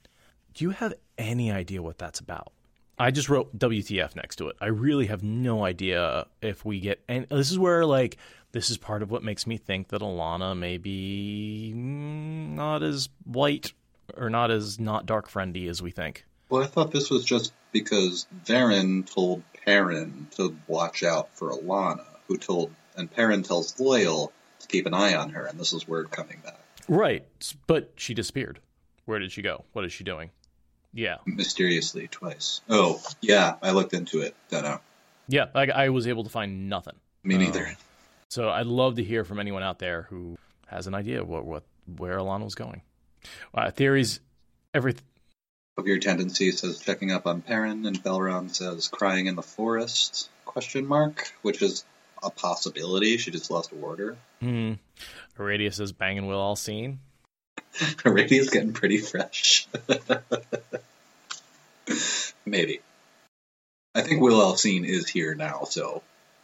Do 0.53 0.63
you 0.63 0.69
have 0.69 0.93
any 1.17 1.51
idea 1.51 1.81
what 1.81 1.97
that's 1.97 2.19
about? 2.19 2.53
I 2.99 3.09
just 3.09 3.29
wrote 3.29 3.57
WTF 3.57 4.15
next 4.15 4.35
to 4.35 4.49
it. 4.49 4.57
I 4.61 4.67
really 4.67 5.07
have 5.07 5.23
no 5.23 5.65
idea 5.65 6.27
if 6.41 6.63
we 6.63 6.79
get 6.79 7.01
and 7.07 7.25
this 7.29 7.49
is 7.49 7.57
where 7.57 7.83
like 7.83 8.17
this 8.51 8.69
is 8.69 8.77
part 8.77 9.01
of 9.01 9.09
what 9.09 9.23
makes 9.23 9.47
me 9.47 9.57
think 9.57 9.87
that 9.87 10.01
Alanna 10.01 10.55
may 10.55 10.77
be 10.77 11.73
not 11.73 12.83
as 12.83 13.09
white 13.23 13.73
or 14.15 14.29
not 14.29 14.51
as 14.51 14.79
not 14.79 15.07
dark 15.07 15.29
friendly 15.29 15.67
as 15.67 15.81
we 15.81 15.89
think. 15.89 16.25
Well, 16.49 16.61
I 16.61 16.67
thought 16.67 16.91
this 16.91 17.09
was 17.09 17.25
just 17.25 17.53
because 17.71 18.27
Verin 18.45 19.09
told 19.11 19.41
Perrin 19.65 20.27
to 20.37 20.55
watch 20.67 21.03
out 21.03 21.29
for 21.35 21.51
Alanna, 21.51 22.05
who 22.27 22.37
told, 22.37 22.73
and 22.95 23.11
Perrin 23.11 23.43
tells 23.43 23.73
Loial 23.75 24.31
to 24.59 24.67
keep 24.67 24.85
an 24.85 24.93
eye 24.93 25.15
on 25.15 25.29
her, 25.31 25.45
and 25.45 25.59
this 25.59 25.73
is 25.73 25.87
word 25.87 26.11
coming 26.11 26.39
back. 26.43 26.59
Right, 26.87 27.25
but 27.67 27.93
she 27.95 28.13
disappeared. 28.13 28.59
Where 29.05 29.19
did 29.19 29.31
she 29.31 29.41
go? 29.41 29.65
What 29.73 29.85
is 29.85 29.93
she 29.93 30.03
doing? 30.03 30.29
Yeah, 30.93 31.17
Mysteriously, 31.25 32.07
twice. 32.09 32.59
Oh, 32.69 33.01
yeah, 33.21 33.55
I 33.61 33.71
looked 33.71 33.93
into 33.93 34.19
it. 34.19 34.35
Don't 34.49 34.63
know. 34.63 34.79
yeah. 35.29 35.45
I, 35.55 35.67
I 35.67 35.89
was 35.89 36.05
able 36.05 36.25
to 36.25 36.29
find 36.29 36.67
nothing. 36.67 36.95
Me 37.23 37.37
neither. 37.37 37.77
So 38.27 38.49
I'd 38.49 38.65
love 38.65 38.95
to 38.95 39.03
hear 39.03 39.23
from 39.23 39.39
anyone 39.39 39.63
out 39.63 39.79
there 39.79 40.03
who 40.09 40.37
has 40.67 40.87
an 40.87 40.93
idea 40.93 41.21
of 41.21 41.29
what, 41.29 41.45
what 41.45 41.63
where 41.97 42.17
Alanna 42.17 42.43
was 42.43 42.55
going. 42.55 42.81
Uh, 43.53 43.71
theories, 43.71 44.19
every 44.73 44.95
Of 45.81 45.87
your 45.87 45.97
tendency 45.97 46.51
says 46.51 46.77
checking 46.77 47.11
up 47.11 47.25
on 47.25 47.41
Perrin, 47.41 47.87
and 47.87 48.03
Belron 48.03 48.53
says 48.53 48.87
crying 48.87 49.25
in 49.25 49.33
the 49.33 49.41
forest? 49.41 50.29
Question 50.45 50.85
mark, 50.85 51.33
which 51.41 51.63
is 51.63 51.83
a 52.21 52.29
possibility. 52.29 53.17
She 53.17 53.31
just 53.31 53.49
lost 53.49 53.71
a 53.71 53.75
warder. 53.75 54.15
hmm. 54.41 54.73
Aradia 55.39 55.73
says 55.73 55.91
banging 55.91 56.27
Wil 56.27 56.37
al'Seen. 56.37 56.97
Radia's 58.05 58.49
getting 58.51 58.73
pretty 58.73 58.99
fresh. 58.99 59.67
Maybe. 62.45 62.81
I 63.95 64.01
think 64.01 64.21
Wil 64.21 64.39
al'Seen 64.39 64.85
is 64.85 65.09
here 65.09 65.33
now, 65.33 65.63
so 65.63 66.03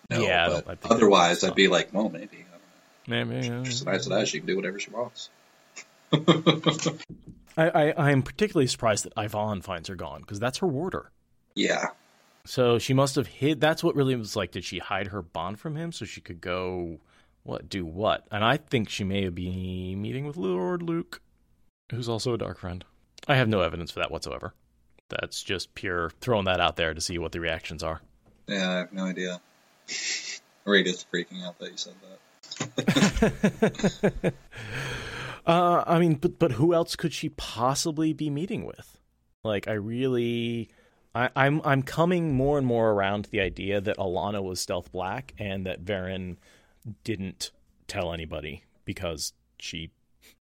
no. 0.09 0.19
Yeah, 0.19 0.47
I 0.47 0.49
but 0.49 0.67
I 0.67 0.75
think 0.77 0.93
otherwise, 0.95 1.43
I'd 1.43 1.53
be 1.53 1.67
like, 1.67 1.93
well, 1.93 2.09
maybe. 2.09 2.43
Maybe. 3.05 3.43
She's 3.65 3.85
nice 3.85 4.09
as 4.09 4.29
she 4.29 4.39
can 4.39 4.47
do 4.47 4.55
whatever 4.55 4.79
she 4.79 4.89
wants. 4.89 5.29
I, 7.57 7.91
I 7.91 8.11
am 8.11 8.21
particularly 8.21 8.67
surprised 8.67 9.05
that 9.05 9.15
Ihvon 9.15 9.63
finds 9.63 9.89
her 9.89 9.95
gone 9.95 10.21
because 10.21 10.39
that's 10.39 10.59
her 10.59 10.67
warder. 10.67 11.11
Yeah, 11.55 11.85
So 12.45 12.77
she 12.77 12.93
must 12.93 13.15
have 13.15 13.25
hid. 13.25 13.59
That's 13.59 13.83
what 13.83 13.95
really 13.95 14.15
was 14.15 14.35
like. 14.35 14.51
Did 14.51 14.63
she 14.63 14.77
hide 14.77 15.07
her 15.07 15.23
bond 15.23 15.59
from 15.59 15.75
him 15.75 15.91
so 15.91 16.05
she 16.05 16.21
could 16.21 16.39
go 16.39 16.99
what 17.43 17.67
do 17.67 17.83
what? 17.85 18.27
And 18.29 18.43
I 18.43 18.57
think 18.57 18.89
she 18.89 19.03
may 19.03 19.29
be 19.29 19.95
meeting 19.95 20.27
with 20.27 20.37
Lord 20.37 20.83
Luc, 20.83 21.21
who's 21.91 22.07
also 22.07 22.33
a 22.33 22.37
dark 22.37 22.59
friend. 22.59 22.85
I 23.27 23.35
have 23.35 23.47
no 23.47 23.61
evidence 23.61 23.89
for 23.89 23.99
that 23.99 24.11
whatsoever. 24.11 24.53
That's 25.09 25.41
just 25.41 25.73
pure 25.73 26.11
throwing 26.21 26.45
that 26.45 26.59
out 26.59 26.75
there 26.75 26.93
to 26.93 27.01
see 27.01 27.17
what 27.17 27.31
the 27.31 27.39
reactions 27.39 27.81
are. 27.81 28.01
yeah, 28.47 28.69
I 28.69 28.77
have 28.79 28.93
no 28.93 29.05
idea. 29.05 29.41
Radia's 30.65 31.05
freaking 31.11 31.43
out 31.43 31.57
that 31.59 31.71
you 31.71 31.77
said 31.77 31.95
that. 32.03 34.33
Uh, 35.47 35.83
I 35.87 35.99
mean, 35.99 36.15
but 36.15 36.37
but 36.37 36.51
who 36.53 36.73
else 36.73 36.95
could 36.97 37.13
she 37.13 37.29
possibly 37.29 38.11
be 38.11 38.29
meeting 38.29 38.65
with? 38.65 38.99
Like, 39.43 39.67
I 39.69 39.73
really, 39.73 40.69
I, 41.15 41.29
I'm 41.35 41.61
I'm 41.63 41.83
coming 41.83 42.35
more 42.35 42.57
and 42.57 42.67
more 42.67 42.91
around 42.91 43.23
to 43.25 43.31
the 43.31 43.39
idea 43.39 43.79
that 43.79 43.97
Alanna 43.97 44.43
was 44.43 44.59
Stealth 44.59 44.91
Black 44.91 45.33
and 45.39 45.65
that 45.65 45.85
Verin 45.85 46.35
didn't 47.05 47.51
tell 47.87 48.13
anybody 48.13 48.63
because 48.83 49.31
she. 49.57 49.91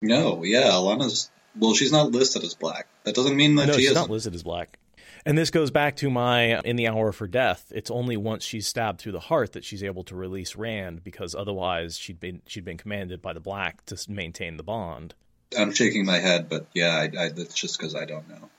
No, 0.03 0.43
yeah, 0.43 0.71
Alanna's. 0.73 1.31
Well, 1.59 1.75
she's 1.75 1.93
not 1.93 2.11
listed 2.11 2.43
as 2.43 2.55
black. 2.55 2.87
That 3.05 3.15
doesn't 3.15 3.35
mean 3.35 3.55
that 3.55 3.69
no, 3.69 3.73
she 3.75 3.83
she's 3.83 3.91
isn't. 3.93 4.03
not 4.03 4.11
listed 4.11 4.35
as 4.35 4.43
black. 4.43 4.79
And 5.27 5.37
this 5.37 5.51
goes 5.51 5.73
back 5.73 5.97
to 5.97 6.09
my 6.09 6.61
in 6.61 6.77
the 6.77 6.87
hour 6.87 7.11
for 7.11 7.27
death. 7.27 7.73
It's 7.75 7.91
only 7.91 8.17
once 8.17 8.45
she's 8.45 8.69
stabbed 8.69 9.01
through 9.01 9.13
the 9.13 9.21
heart 9.21 9.53
that 9.53 9.65
she's 9.65 9.83
able 9.83 10.05
to 10.05 10.15
release 10.15 10.55
Rand 10.55 11.03
because 11.03 11.35
otherwise 11.35 11.99
she'd 11.99 12.21
been 12.21 12.43
she'd 12.47 12.65
been 12.65 12.77
commanded 12.79 13.21
by 13.21 13.33
the 13.33 13.41
black 13.41 13.85
to 13.87 13.99
maintain 14.09 14.57
the 14.57 14.63
bond. 14.63 15.15
I'm 15.59 15.73
shaking 15.73 16.07
my 16.07 16.19
head, 16.19 16.49
but 16.49 16.67
yeah, 16.75 16.95
I, 16.95 17.25
I, 17.25 17.29
that's 17.31 17.55
just 17.55 17.77
because 17.77 17.97
I 17.97 18.05
don't 18.05 18.29
know. 18.29 18.51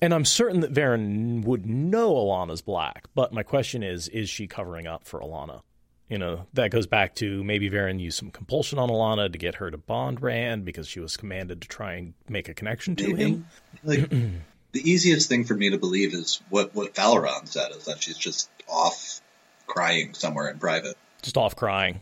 And 0.00 0.14
I'm 0.14 0.24
certain 0.24 0.60
that 0.60 0.72
Verin 0.72 1.44
would 1.44 1.66
know 1.66 2.14
Alanna's 2.14 2.62
black, 2.62 3.06
but 3.14 3.32
my 3.32 3.42
question 3.42 3.82
is, 3.82 4.08
is 4.08 4.28
she 4.28 4.46
covering 4.46 4.86
up 4.86 5.06
for 5.06 5.20
Alanna? 5.20 5.62
You 6.08 6.18
know, 6.18 6.46
that 6.52 6.70
goes 6.70 6.86
back 6.86 7.16
to 7.16 7.42
maybe 7.42 7.68
Verin 7.68 7.98
used 7.98 8.18
some 8.18 8.30
compulsion 8.30 8.78
on 8.78 8.90
Alanna 8.90 9.32
to 9.32 9.38
get 9.38 9.56
her 9.56 9.72
to 9.72 9.78
bond 9.78 10.22
Rand 10.22 10.64
because 10.64 10.86
she 10.86 11.00
was 11.00 11.16
commanded 11.16 11.62
to 11.62 11.68
try 11.68 11.94
and 11.94 12.14
make 12.28 12.48
a 12.48 12.54
connection 12.54 12.94
to 12.96 13.08
Maybe. 13.08 13.22
him. 13.22 13.46
Like 13.82 14.12
the 14.72 14.90
easiest 14.90 15.28
thing 15.28 15.44
for 15.44 15.54
me 15.54 15.70
to 15.70 15.78
believe 15.78 16.14
is 16.14 16.40
what 16.50 16.74
what 16.74 16.94
Valoron 16.94 17.48
said 17.48 17.72
is 17.72 17.86
that 17.86 18.02
she's 18.02 18.18
just 18.18 18.50
off 18.68 19.20
crying 19.66 20.14
somewhere 20.14 20.48
in 20.48 20.58
private. 20.58 20.96
Just 21.22 21.36
off 21.36 21.56
crying. 21.56 22.00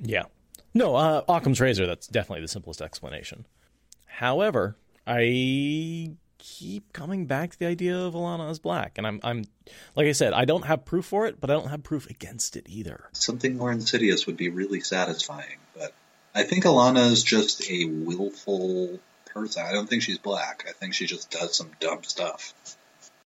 Yeah. 0.00 0.24
No, 0.74 0.94
uh, 0.94 1.22
Occam's 1.28 1.60
razor, 1.60 1.86
that's 1.86 2.06
definitely 2.06 2.42
the 2.42 2.48
simplest 2.48 2.80
explanation. 2.80 3.46
However, 4.06 4.76
I 5.06 6.12
keep 6.38 6.92
coming 6.92 7.26
back 7.26 7.50
to 7.50 7.58
the 7.58 7.66
idea 7.66 7.98
of 7.98 8.14
Alanna 8.14 8.50
as 8.50 8.58
black. 8.58 8.96
And 8.96 9.06
I'm, 9.06 9.20
I'm, 9.22 9.44
like 9.96 10.06
I 10.06 10.12
said, 10.12 10.32
I 10.32 10.44
don't 10.44 10.64
have 10.64 10.84
proof 10.84 11.06
for 11.06 11.26
it, 11.26 11.40
but 11.40 11.50
I 11.50 11.54
don't 11.54 11.68
have 11.68 11.82
proof 11.82 12.08
against 12.08 12.56
it 12.56 12.66
either. 12.68 13.08
Something 13.12 13.56
more 13.56 13.72
insidious 13.72 14.26
would 14.26 14.36
be 14.36 14.48
really 14.48 14.80
satisfying, 14.80 15.58
but 15.76 15.92
I 16.34 16.44
think 16.44 16.64
Alanna 16.64 17.10
is 17.10 17.22
just 17.22 17.68
a 17.68 17.86
willful 17.86 19.00
person. 19.32 19.64
I 19.66 19.72
don't 19.72 19.88
think 19.88 20.02
she's 20.02 20.18
black. 20.18 20.64
I 20.68 20.72
think 20.72 20.94
she 20.94 21.06
just 21.06 21.30
does 21.30 21.56
some 21.56 21.70
dumb 21.80 22.02
stuff. 22.02 22.54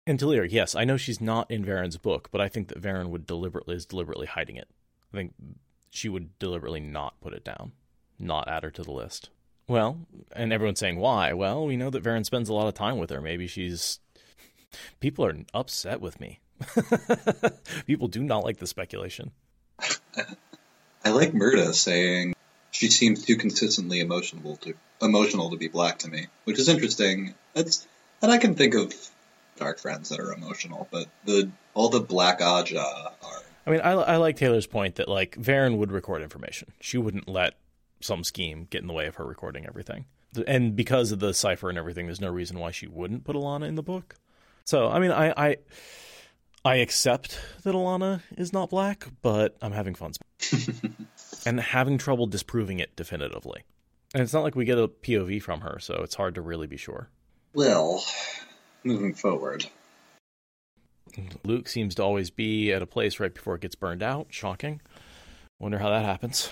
And 0.05 0.17
Talir, 0.17 0.47
yes, 0.49 0.73
I 0.73 0.85
know 0.85 0.95
she's 0.95 1.19
not 1.19 1.51
in 1.51 1.65
Verin's 1.65 1.97
book, 1.97 2.29
but 2.31 2.39
I 2.39 2.47
think 2.47 2.69
that 2.69 2.81
Verin 2.81 3.09
would 3.09 3.25
deliberately 3.25 3.75
is 3.75 3.85
deliberately 3.85 4.25
hiding 4.25 4.55
it. 4.55 4.69
I 5.13 5.17
think 5.17 5.33
she 5.89 6.07
would 6.07 6.37
deliberately 6.39 6.79
not 6.79 7.19
put 7.19 7.33
it 7.33 7.43
down, 7.43 7.73
not 8.17 8.47
add 8.47 8.63
her 8.63 8.71
to 8.71 8.83
the 8.83 8.91
list. 8.91 9.29
Well, 9.67 9.99
and 10.31 10.53
everyone's 10.53 10.79
saying 10.79 10.97
why? 10.97 11.33
Well, 11.33 11.65
we 11.65 11.75
know 11.75 11.89
that 11.89 12.03
Verin 12.03 12.25
spends 12.25 12.47
a 12.47 12.53
lot 12.53 12.69
of 12.69 12.73
time 12.73 12.97
with 12.97 13.09
her. 13.09 13.19
Maybe 13.19 13.47
she's. 13.47 13.99
People 15.01 15.25
are 15.25 15.35
upset 15.53 15.99
with 15.99 16.21
me. 16.21 16.39
People 17.85 18.07
do 18.07 18.23
not 18.23 18.45
like 18.45 18.57
the 18.57 18.67
speculation. 18.67 19.31
I 21.03 21.09
like 21.09 21.33
Murda 21.33 21.73
saying 21.73 22.33
she 22.77 22.91
seems 22.91 23.25
too 23.25 23.37
consistently 23.37 24.01
emotional 24.01 24.55
to 24.57 24.75
emotional 25.01 25.49
to 25.49 25.57
be 25.57 25.67
black 25.67 25.97
to 25.99 26.09
me, 26.09 26.27
which 26.43 26.59
is 26.59 26.69
interesting. 26.69 27.33
And 27.55 28.31
I 28.31 28.37
can 28.37 28.53
think 28.53 28.75
of 28.75 28.93
dark 29.55 29.79
friends 29.79 30.09
that 30.09 30.19
are 30.19 30.31
emotional, 30.31 30.87
but 30.91 31.07
the 31.25 31.49
all 31.73 31.89
the 31.89 31.99
Black 31.99 32.39
Ajah 32.39 32.77
are. 33.23 33.41
I 33.65 33.71
mean, 33.71 33.81
I, 33.81 33.93
I 33.93 34.15
like 34.17 34.37
Taylor's 34.37 34.67
point 34.67 34.95
that 34.95 35.09
like 35.09 35.35
Verin 35.37 35.77
would 35.77 35.91
record 35.91 36.21
information. 36.21 36.71
She 36.79 36.99
wouldn't 36.99 37.27
let 37.27 37.55
some 37.99 38.23
scheme 38.23 38.67
get 38.69 38.81
in 38.81 38.87
the 38.87 38.93
way 38.93 39.07
of 39.07 39.15
her 39.15 39.25
recording 39.25 39.65
everything. 39.65 40.05
And 40.45 40.75
because 40.75 41.11
of 41.11 41.17
the 41.17 41.33
cipher 41.33 41.69
and 41.69 41.79
everything, 41.79 42.05
there's 42.05 42.21
no 42.21 42.29
reason 42.29 42.59
why 42.59 42.69
she 42.69 42.85
wouldn't 42.85 43.23
put 43.23 43.35
Alanna 43.35 43.67
in 43.67 43.73
the 43.73 43.81
book. 43.81 44.17
So, 44.65 44.87
I 44.87 44.99
mean, 44.99 45.09
I 45.09 45.33
I, 45.35 45.57
I 46.63 46.75
accept 46.75 47.39
that 47.63 47.73
Alanna 47.73 48.21
is 48.37 48.53
not 48.53 48.69
black, 48.69 49.07
but 49.23 49.57
I'm 49.63 49.71
having 49.71 49.95
fun 49.95 50.11
and 51.47 51.61
having 51.61 51.97
trouble 51.97 52.27
disproving 52.27 52.79
it 52.79 52.93
definitively. 52.97 53.63
And 54.13 54.21
it's 54.21 54.33
not 54.33 54.43
like 54.43 54.55
we 54.55 54.65
get 54.65 54.77
a 54.77 54.89
POV 54.89 55.41
from 55.41 55.61
her, 55.61 55.79
so 55.79 56.01
it's 56.03 56.15
hard 56.15 56.35
to 56.35 56.41
really 56.41 56.67
be 56.67 56.75
sure. 56.75 57.09
Well, 57.53 58.03
moving 58.83 59.13
forward. 59.13 59.65
Luc 61.45 61.69
seems 61.69 61.95
to 61.95 62.03
always 62.03 62.29
be 62.29 62.73
at 62.73 62.81
a 62.81 62.85
place 62.85 63.21
right 63.21 63.33
before 63.33 63.55
it 63.55 63.61
gets 63.61 63.75
burned 63.75 64.03
out. 64.03 64.27
Shocking. 64.29 64.81
Wonder 65.57 65.79
how 65.79 65.89
that 65.89 66.03
happens. 66.03 66.51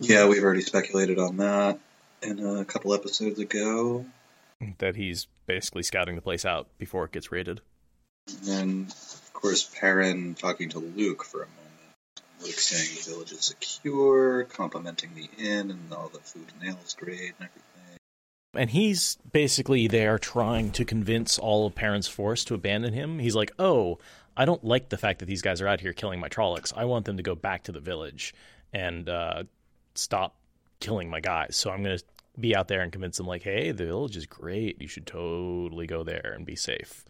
Yeah, 0.00 0.26
we've 0.26 0.42
already 0.42 0.62
speculated 0.62 1.20
on 1.20 1.36
that 1.36 1.78
in 2.20 2.44
a 2.44 2.64
couple 2.64 2.92
episodes 2.92 3.38
ago. 3.38 4.06
That 4.78 4.96
he's 4.96 5.28
basically 5.46 5.84
scouting 5.84 6.16
the 6.16 6.22
place 6.22 6.44
out 6.44 6.66
before 6.78 7.04
it 7.04 7.12
gets 7.12 7.30
raided. 7.30 7.60
And 8.26 8.38
then, 8.42 8.86
of 8.90 9.32
course, 9.32 9.62
Perrin 9.72 10.34
talking 10.34 10.68
to 10.70 10.80
Luc 10.80 11.22
for 11.22 11.44
a 11.44 11.46
moment. 11.46 11.59
Saying 12.52 12.96
the 12.96 13.10
village 13.10 13.32
is 13.32 13.44
secure, 13.44 14.44
complimenting 14.44 15.10
the 15.14 15.28
inn 15.38 15.70
and 15.70 15.92
all 15.92 16.08
the 16.12 16.20
food 16.20 16.46
and 16.60 16.68
ale 16.68 16.78
is 16.84 16.94
great 16.94 17.34
and 17.38 17.48
everything. 17.48 17.70
And 18.54 18.70
he's 18.70 19.16
basically 19.32 19.86
there 19.86 20.18
trying 20.18 20.72
to 20.72 20.84
convince 20.84 21.38
all 21.38 21.66
of 21.66 21.74
Perrin's 21.74 22.08
force 22.08 22.44
to 22.46 22.54
abandon 22.54 22.92
him. 22.92 23.20
He's 23.20 23.36
like, 23.36 23.52
oh, 23.58 23.98
I 24.36 24.44
don't 24.44 24.64
like 24.64 24.88
the 24.88 24.98
fact 24.98 25.20
that 25.20 25.26
these 25.26 25.42
guys 25.42 25.60
are 25.60 25.68
out 25.68 25.80
here 25.80 25.92
killing 25.92 26.18
my 26.18 26.28
Trollocs. 26.28 26.72
I 26.76 26.84
want 26.84 27.04
them 27.04 27.16
to 27.16 27.22
go 27.22 27.34
back 27.34 27.64
to 27.64 27.72
the 27.72 27.80
village 27.80 28.34
and 28.72 29.08
uh, 29.08 29.44
stop 29.94 30.36
killing 30.80 31.08
my 31.10 31.20
guys. 31.20 31.56
So 31.56 31.70
I'm 31.70 31.82
going 31.82 31.98
to 31.98 32.04
be 32.38 32.56
out 32.56 32.68
there 32.68 32.80
and 32.80 32.90
convince 32.90 33.16
them, 33.18 33.26
like, 33.26 33.42
hey, 33.42 33.70
the 33.70 33.86
village 33.86 34.16
is 34.16 34.26
great. 34.26 34.80
You 34.80 34.88
should 34.88 35.06
totally 35.06 35.86
go 35.86 36.02
there 36.02 36.32
and 36.34 36.44
be 36.46 36.56
safe. 36.56 37.04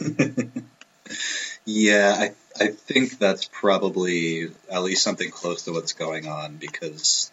yeah, 1.64 2.14
I, 2.18 2.32
I 2.62 2.68
think 2.68 3.18
that's 3.18 3.44
probably 3.44 4.48
at 4.70 4.82
least 4.82 5.02
something 5.02 5.30
close 5.30 5.62
to 5.62 5.72
what's 5.72 5.92
going 5.92 6.28
on 6.28 6.56
because, 6.56 7.30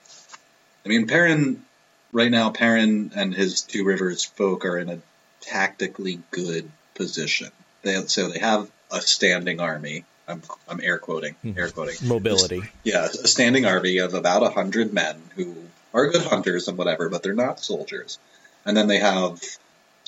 I 0.86 0.90
mean, 0.90 1.08
Perrin 1.08 1.64
right 2.12 2.32
now, 2.32 2.50
Perrin 2.50 3.12
and 3.16 3.34
his 3.34 3.62
Two 3.62 3.84
Rivers 3.84 4.24
folk 4.24 4.66
are 4.66 4.78
in 4.78 4.90
a 4.90 5.00
tactically 5.42 6.20
good 6.32 6.70
position. 6.96 7.50
They, 7.84 7.96
so 8.06 8.30
they 8.30 8.40
have 8.40 8.70
a 8.92 9.02
standing 9.02 9.60
army. 9.60 10.06
I'm, 10.28 10.42
I'm 10.68 10.82
air 10.82 10.98
quoting, 10.98 11.36
hmm. 11.42 11.54
air 11.58 11.70
quoting. 11.70 11.96
Mobility. 12.04 12.64
Yeah, 12.84 13.06
a 13.06 13.28
standing 13.28 13.66
army 13.66 14.00
of 14.00 14.14
about 14.14 14.44
a 14.44 14.50
hundred 14.50 14.94
men 14.94 15.22
who 15.36 15.56
are 15.94 16.08
good 16.08 16.26
hunters 16.26 16.68
and 16.68 16.78
whatever, 16.78 17.10
but 17.10 17.24
they're 17.24 17.34
not 17.34 17.60
soldiers. 17.60 18.20
And 18.66 18.76
then 18.76 18.88
they 18.88 19.00
have 19.00 19.42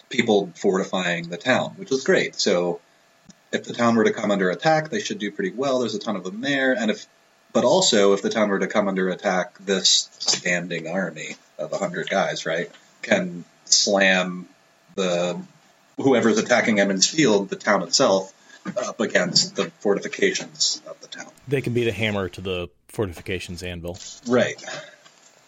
people 0.10 0.52
fortifying 0.56 1.30
the 1.30 1.38
town, 1.38 1.72
which 1.78 1.92
is 1.92 2.04
great. 2.04 2.36
So 2.36 2.82
if 3.52 3.64
the 3.64 3.74
town 3.74 3.96
were 3.96 4.04
to 4.04 4.14
come 4.14 4.32
under 4.32 4.50
attack, 4.50 4.90
they 4.90 5.00
should 5.00 5.20
do 5.20 5.32
pretty 5.32 5.52
well. 5.52 5.80
There's 5.80 5.96
a 5.96 6.00
ton 6.00 6.16
of 6.16 6.24
them 6.24 6.42
there, 6.42 6.74
and 6.74 6.92
if 6.92 7.06
but 7.52 7.64
also 7.64 8.14
if 8.14 8.22
the 8.22 8.30
town 8.30 8.50
were 8.50 8.60
to 8.60 8.68
come 8.68 8.88
under 8.88 9.10
attack, 9.10 9.58
this 9.60 10.10
standing 10.20 10.88
army 10.88 11.36
of 11.58 11.72
100 11.72 12.10
guys, 12.10 12.46
right, 12.46 12.72
can 13.02 13.44
slam 13.66 14.48
the 14.96 15.40
whoever's 15.98 16.38
attacking 16.38 16.80
Emond's 16.80 17.08
Field, 17.08 17.50
the 17.50 17.56
town 17.56 17.82
itself, 17.84 18.34
up 18.78 19.00
against 19.00 19.56
the 19.56 19.72
fortifications 19.80 20.82
of 20.86 21.00
the 21.02 21.08
town. 21.08 21.32
They 21.48 21.62
can 21.62 21.74
beat 21.74 21.88
a 21.88 21.92
hammer 21.92 22.30
to 22.30 22.42
the 22.42 22.70
fortifications 22.88 23.64
anvil. 23.64 23.98
Right. 24.28 24.64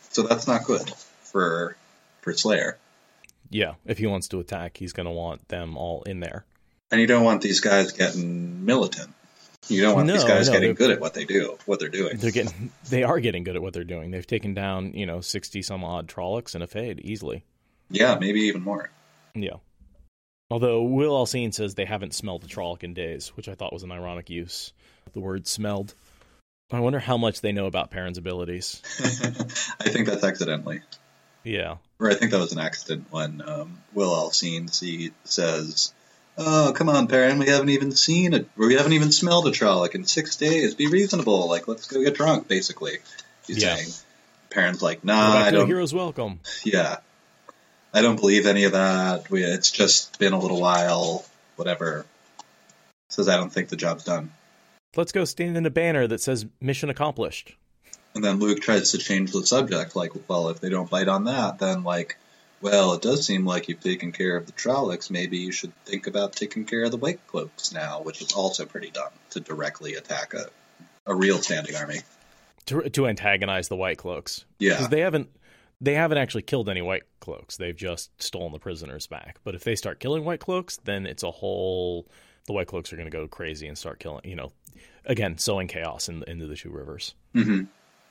So 0.09 0.23
that's 0.23 0.47
not 0.47 0.65
good 0.65 0.91
for 1.23 1.75
for 2.21 2.33
Slayer. 2.33 2.77
Yeah, 3.49 3.73
if 3.85 3.97
he 3.97 4.07
wants 4.07 4.29
to 4.29 4.39
attack, 4.39 4.77
he's 4.77 4.93
going 4.93 5.07
to 5.07 5.11
want 5.11 5.49
them 5.49 5.75
all 5.75 6.03
in 6.03 6.21
there. 6.21 6.45
And 6.91 6.99
you 6.99 7.07
don't 7.07 7.23
want 7.23 7.41
these 7.41 7.61
guys 7.61 7.93
getting 7.93 8.65
militant. 8.65 9.09
You 9.69 9.81
don't 9.81 9.95
want 9.95 10.07
no, 10.07 10.13
these 10.13 10.23
guys 10.23 10.47
no, 10.47 10.53
getting 10.53 10.75
good 10.75 10.91
at 10.91 10.99
what 10.99 11.13
they 11.13 11.23
do, 11.23 11.57
what 11.65 11.79
they're 11.79 11.89
doing. 11.89 12.17
They're 12.17 12.31
getting, 12.31 12.71
they 12.89 13.03
are 13.03 13.19
getting 13.19 13.43
good 13.43 13.55
at 13.55 13.61
what 13.61 13.73
they're 13.73 13.83
doing. 13.83 14.11
They've 14.11 14.25
taken 14.25 14.53
down, 14.53 14.93
you 14.93 15.05
know, 15.05 15.21
sixty 15.21 15.61
some 15.61 15.83
odd 15.83 16.07
Trollocs 16.07 16.55
and 16.55 16.63
a 16.63 16.67
Fade 16.67 16.99
easily. 16.99 17.45
Yeah, 17.89 18.17
maybe 18.19 18.41
even 18.41 18.63
more. 18.63 18.89
Yeah. 19.33 19.57
Although 20.49 20.83
Wil 20.83 21.13
al'Seen 21.13 21.53
says 21.53 21.75
they 21.75 21.85
haven't 21.85 22.13
smelled 22.13 22.43
a 22.43 22.47
Trolloc 22.47 22.83
in 22.83 22.93
days, 22.93 23.29
which 23.29 23.47
I 23.47 23.55
thought 23.55 23.71
was 23.71 23.83
an 23.83 23.91
ironic 23.91 24.29
use. 24.29 24.73
The 25.13 25.21
word 25.21 25.47
"smelled." 25.47 25.93
I 26.73 26.79
wonder 26.79 26.99
how 26.99 27.17
much 27.17 27.41
they 27.41 27.51
know 27.51 27.65
about 27.65 27.91
Perrin's 27.91 28.17
abilities. 28.17 28.81
I 29.79 29.89
think 29.89 30.07
that's 30.07 30.23
accidentally. 30.23 30.81
Yeah. 31.43 31.77
Or 31.99 32.09
I 32.09 32.15
think 32.15 32.31
that 32.31 32.39
was 32.39 32.53
an 32.53 32.59
accident 32.59 33.07
when 33.11 33.41
um, 33.41 33.81
Wil 33.93 34.13
al'Seen 34.13 34.69
says 35.23 35.93
Oh, 36.43 36.73
come 36.75 36.89
on, 36.89 37.07
Perrin. 37.07 37.37
We 37.37 37.47
haven't 37.47 37.69
even 37.69 37.91
seen 37.91 38.33
it. 38.33 38.47
We 38.57 38.73
haven't 38.73 38.93
even 38.93 39.11
smelled 39.11 39.45
a 39.47 39.51
Trolloc 39.51 39.93
in 39.93 40.05
six 40.05 40.37
days. 40.37 40.73
Be 40.73 40.87
reasonable. 40.87 41.47
Like, 41.47 41.67
let's 41.67 41.87
go 41.87 42.03
get 42.03 42.15
drunk, 42.15 42.47
basically. 42.47 42.97
He's 43.45 43.61
yeah. 43.61 43.75
saying. 43.75 43.89
Perrin's 44.49 44.81
like, 44.81 45.03
nah, 45.03 45.33
I 45.33 45.51
don't. 45.51 45.67
Heroes 45.67 45.93
welcome. 45.93 46.39
Yeah. 46.63 46.97
I 47.93 48.01
don't 48.01 48.15
believe 48.15 48.47
any 48.47 48.63
of 48.63 48.71
that. 48.71 49.29
We, 49.29 49.43
it's 49.43 49.69
just 49.69 50.17
been 50.17 50.33
a 50.33 50.39
little 50.39 50.59
while. 50.59 51.25
Whatever. 51.57 52.05
Says, 53.09 53.29
I 53.29 53.37
don't 53.37 53.51
think 53.51 53.69
the 53.69 53.75
job's 53.75 54.03
done. 54.03 54.31
Let's 54.95 55.11
go 55.11 55.25
stand 55.25 55.57
in 55.57 55.65
a 55.65 55.69
banner 55.69 56.07
that 56.07 56.21
says 56.21 56.47
mission 56.59 56.89
accomplished. 56.89 57.55
And 58.15 58.23
then 58.23 58.39
Luc 58.39 58.61
tries 58.61 58.91
to 58.91 58.97
change 58.97 59.31
the 59.31 59.45
subject. 59.45 59.95
Like, 59.95 60.11
well, 60.27 60.49
if 60.49 60.59
they 60.59 60.69
don't 60.69 60.89
bite 60.89 61.07
on 61.07 61.25
that, 61.25 61.59
then, 61.59 61.83
like, 61.83 62.17
well, 62.61 62.93
it 62.93 63.01
does 63.01 63.25
seem 63.25 63.45
like 63.45 63.67
you've 63.67 63.79
taken 63.79 64.11
care 64.11 64.37
of 64.37 64.45
the 64.45 64.51
Trollocs. 64.51 65.09
Maybe 65.09 65.37
you 65.37 65.51
should 65.51 65.73
think 65.85 66.07
about 66.07 66.33
taking 66.33 66.65
care 66.65 66.83
of 66.83 66.91
the 66.91 66.97
White 66.97 67.25
Cloaks 67.27 67.73
now, 67.73 68.01
which 68.01 68.21
is 68.21 68.33
also 68.33 68.65
pretty 68.65 68.91
dumb 68.91 69.11
to 69.31 69.39
directly 69.39 69.95
attack 69.95 70.33
a, 70.33 70.47
a 71.05 71.15
real 71.15 71.39
standing 71.39 71.75
army. 71.75 71.99
To, 72.67 72.89
to 72.89 73.07
antagonize 73.07 73.67
the 73.67 73.75
White 73.75 73.97
Cloaks. 73.97 74.45
Yeah. 74.59 74.73
Because 74.73 74.89
they 74.89 74.99
haven't 75.01 75.29
they 75.81 75.95
haven't 75.95 76.19
actually 76.19 76.43
killed 76.43 76.69
any 76.69 76.81
White 76.81 77.03
Cloaks. 77.19 77.57
They've 77.57 77.75
just 77.75 78.11
stolen 78.21 78.51
the 78.51 78.59
prisoners 78.59 79.07
back. 79.07 79.39
But 79.43 79.55
if 79.55 79.63
they 79.63 79.75
start 79.75 79.99
killing 79.99 80.23
White 80.23 80.39
Cloaks, 80.39 80.77
then 80.83 81.07
it's 81.07 81.23
a 81.23 81.31
whole. 81.31 82.07
The 82.45 82.53
White 82.53 82.67
Cloaks 82.67 82.93
are 82.93 82.95
going 82.95 83.09
to 83.09 83.15
go 83.15 83.27
crazy 83.27 83.67
and 83.67 83.77
start 83.77 83.99
killing. 83.99 84.21
You 84.23 84.35
know, 84.35 84.51
again, 85.05 85.39
sowing 85.39 85.67
chaos 85.67 86.07
in, 86.07 86.23
into 86.27 86.45
the 86.45 86.55
two 86.55 86.69
rivers. 86.69 87.15
Mm-hmm. 87.35 87.63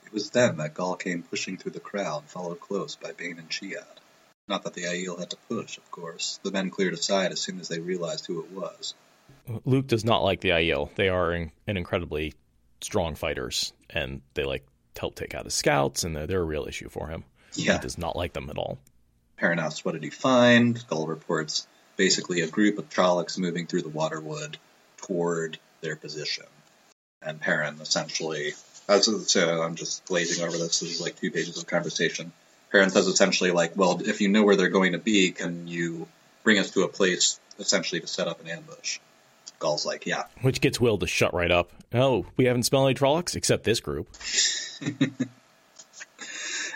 It 0.05 0.13
was 0.13 0.29
then 0.31 0.57
that 0.57 0.73
Gaul 0.73 0.97
came 0.97 1.23
pushing 1.23 1.57
through 1.57 1.71
the 1.71 1.79
crowd, 1.79 2.25
followed 2.25 2.59
close 2.59 2.97
by 2.97 3.13
Bain 3.13 3.39
and 3.39 3.49
Chiad. 3.49 4.00
Not 4.47 4.63
that 4.63 4.73
the 4.73 4.83
Aiel 4.83 5.19
had 5.19 5.29
to 5.29 5.37
push, 5.49 5.77
of 5.77 5.89
course. 5.91 6.39
The 6.43 6.51
men 6.51 6.69
cleared 6.69 6.93
aside 6.93 7.31
as 7.31 7.39
soon 7.39 7.59
as 7.59 7.67
they 7.67 7.79
realized 7.79 8.25
who 8.25 8.41
it 8.41 8.51
was. 8.51 8.93
Luc 9.65 9.87
does 9.87 10.03
not 10.03 10.23
like 10.23 10.41
the 10.41 10.49
Aiel. 10.49 10.93
They 10.95 11.09
are 11.09 11.31
an 11.31 11.51
incredibly 11.67 12.33
strong 12.81 13.15
fighters, 13.15 13.73
and 13.89 14.21
they 14.33 14.43
like 14.43 14.65
help 14.97 15.15
take 15.15 15.33
out 15.33 15.45
his 15.45 15.53
scouts, 15.53 16.03
and 16.03 16.15
they're, 16.15 16.27
they're 16.27 16.41
a 16.41 16.45
real 16.45 16.65
issue 16.65 16.89
for 16.89 17.07
him. 17.07 17.23
Yeah. 17.53 17.73
He 17.73 17.79
does 17.79 17.97
not 17.97 18.15
like 18.15 18.33
them 18.33 18.49
at 18.49 18.57
all. 18.57 18.77
Perrin 19.37 19.59
asks, 19.59 19.83
what 19.83 19.93
did 19.93 20.03
he 20.03 20.09
find? 20.09 20.85
Gaul 20.87 21.07
reports 21.07 21.67
basically 21.97 22.41
a 22.41 22.47
group 22.47 22.77
of 22.77 22.89
Trollocs 22.89 23.37
moving 23.37 23.67
through 23.67 23.81
the 23.81 23.89
waterwood 23.89 24.57
toward 24.97 25.57
their 25.81 25.95
position. 25.95 26.45
And 27.21 27.39
Perrin 27.39 27.79
essentially, 27.81 28.53
as 28.87 29.31
so 29.31 29.61
I'm 29.61 29.75
just 29.75 30.05
glazing 30.05 30.43
over 30.43 30.57
this. 30.57 30.79
This 30.79 30.95
is 30.95 31.01
like 31.01 31.19
two 31.19 31.31
pages 31.31 31.57
of 31.57 31.67
conversation. 31.67 32.31
Perrin 32.71 32.89
says 32.89 33.07
essentially 33.07 33.51
like, 33.51 33.75
well, 33.75 34.01
if 34.03 34.21
you 34.21 34.29
know 34.29 34.43
where 34.43 34.55
they're 34.55 34.69
going 34.69 34.93
to 34.93 34.97
be, 34.97 35.31
can 35.31 35.67
you 35.67 36.07
bring 36.43 36.57
us 36.57 36.71
to 36.71 36.83
a 36.83 36.87
place 36.87 37.39
essentially 37.59 38.01
to 38.01 38.07
set 38.07 38.27
up 38.27 38.41
an 38.41 38.47
ambush? 38.47 38.99
Gaul's 39.59 39.85
like, 39.85 40.05
yeah. 40.05 40.23
Which 40.41 40.61
gets 40.61 40.79
Will 40.79 40.97
to 40.97 41.07
shut 41.07 41.33
right 41.33 41.51
up. 41.51 41.71
Oh, 41.93 42.25
we 42.37 42.45
haven't 42.45 42.63
smelled 42.63 42.87
any 42.87 42.95
Trollocs 42.95 43.35
except 43.35 43.63
this 43.63 43.79
group. 43.79 44.07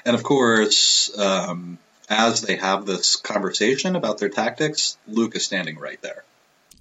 and 0.05 0.15
of 0.15 0.21
course, 0.21 1.17
um, 1.17 1.79
as 2.09 2.41
they 2.41 2.57
have 2.57 2.85
this 2.85 3.15
conversation 3.15 3.95
about 3.95 4.19
their 4.19 4.29
tactics, 4.29 4.97
Luc 5.07 5.35
is 5.35 5.45
standing 5.45 5.79
right 5.79 6.01
there. 6.01 6.23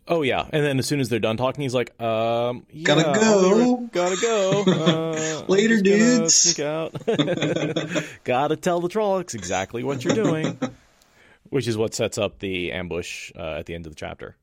Oh 0.06 0.20
yeah, 0.22 0.46
and 0.52 0.64
then 0.64 0.78
as 0.78 0.86
soon 0.86 1.00
as 1.00 1.08
they're 1.08 1.18
done 1.18 1.38
talking, 1.38 1.62
he's 1.62 1.74
like, 1.74 1.98
um, 2.00 2.66
yeah, 2.70 2.84
gotta 2.84 3.18
go, 3.18 3.88
gotta 3.90 4.16
go. 4.20 4.62
Uh, 4.66 5.44
Later, 5.48 5.80
dudes. 5.80 6.34
Sneak 6.34 6.66
out. 6.66 6.92
gotta 8.24 8.56
tell 8.56 8.80
the 8.80 8.88
Trollocs 8.88 9.34
exactly 9.34 9.82
what 9.82 10.04
you're 10.04 10.14
doing, 10.14 10.58
which 11.48 11.66
is 11.66 11.78
what 11.78 11.94
sets 11.94 12.18
up 12.18 12.38
the 12.40 12.72
ambush 12.72 13.32
uh, 13.34 13.54
at 13.58 13.66
the 13.66 13.74
end 13.74 13.86
of 13.86 13.92
the 13.92 13.96
chapter. 13.96 14.36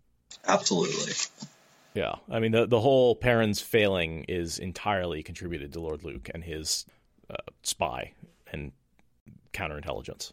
Absolutely. 0.48 1.14
Yeah, 1.94 2.16
I 2.30 2.40
mean 2.40 2.54
the 2.54 2.66
the 2.66 2.80
whole 2.80 3.16
Perrin's 3.16 3.62
failing 3.62 4.26
is 4.28 4.58
entirely 4.58 5.22
contributed 5.22 5.74
to 5.74 5.80
Lord 5.80 6.04
Luc 6.04 6.30
and 6.34 6.44
his 6.44 6.86
uh, 7.30 7.36
spy 7.62 8.14
and 8.52 8.72
counterintelligence. 9.54 10.32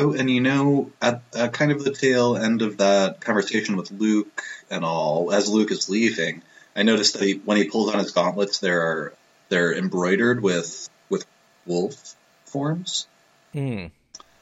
Oh, 0.00 0.12
and 0.12 0.30
you 0.30 0.40
know, 0.40 0.92
at, 1.02 1.22
at 1.34 1.52
kind 1.52 1.72
of 1.72 1.82
the 1.82 1.92
tail 1.92 2.36
end 2.36 2.62
of 2.62 2.76
that 2.76 3.20
conversation 3.20 3.76
with 3.76 3.90
Luc 3.90 4.44
and 4.70 4.84
all, 4.84 5.32
as 5.32 5.48
Luc 5.48 5.72
is 5.72 5.88
leaving, 5.88 6.42
I 6.76 6.84
noticed 6.84 7.14
that 7.14 7.22
he, 7.24 7.34
when 7.34 7.56
he 7.56 7.64
pulls 7.64 7.92
on 7.92 7.98
his 7.98 8.12
gauntlets, 8.12 8.60
they're 8.60 9.12
they're 9.48 9.74
embroidered 9.74 10.40
with 10.40 10.88
with 11.10 11.26
wolf 11.66 12.14
forms. 12.44 13.08
Hmm. 13.52 13.86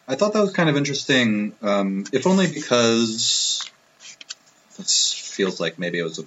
I 0.06 0.14
thought 0.14 0.34
that 0.34 0.42
was 0.42 0.52
kind 0.52 0.68
of 0.68 0.76
interesting, 0.76 1.54
um, 1.62 2.04
if 2.12 2.26
only 2.26 2.46
because 2.46 3.68
this 4.76 5.12
feels 5.12 5.58
like 5.58 5.78
maybe 5.78 5.98
it 5.98 6.04
was 6.04 6.18
a, 6.18 6.24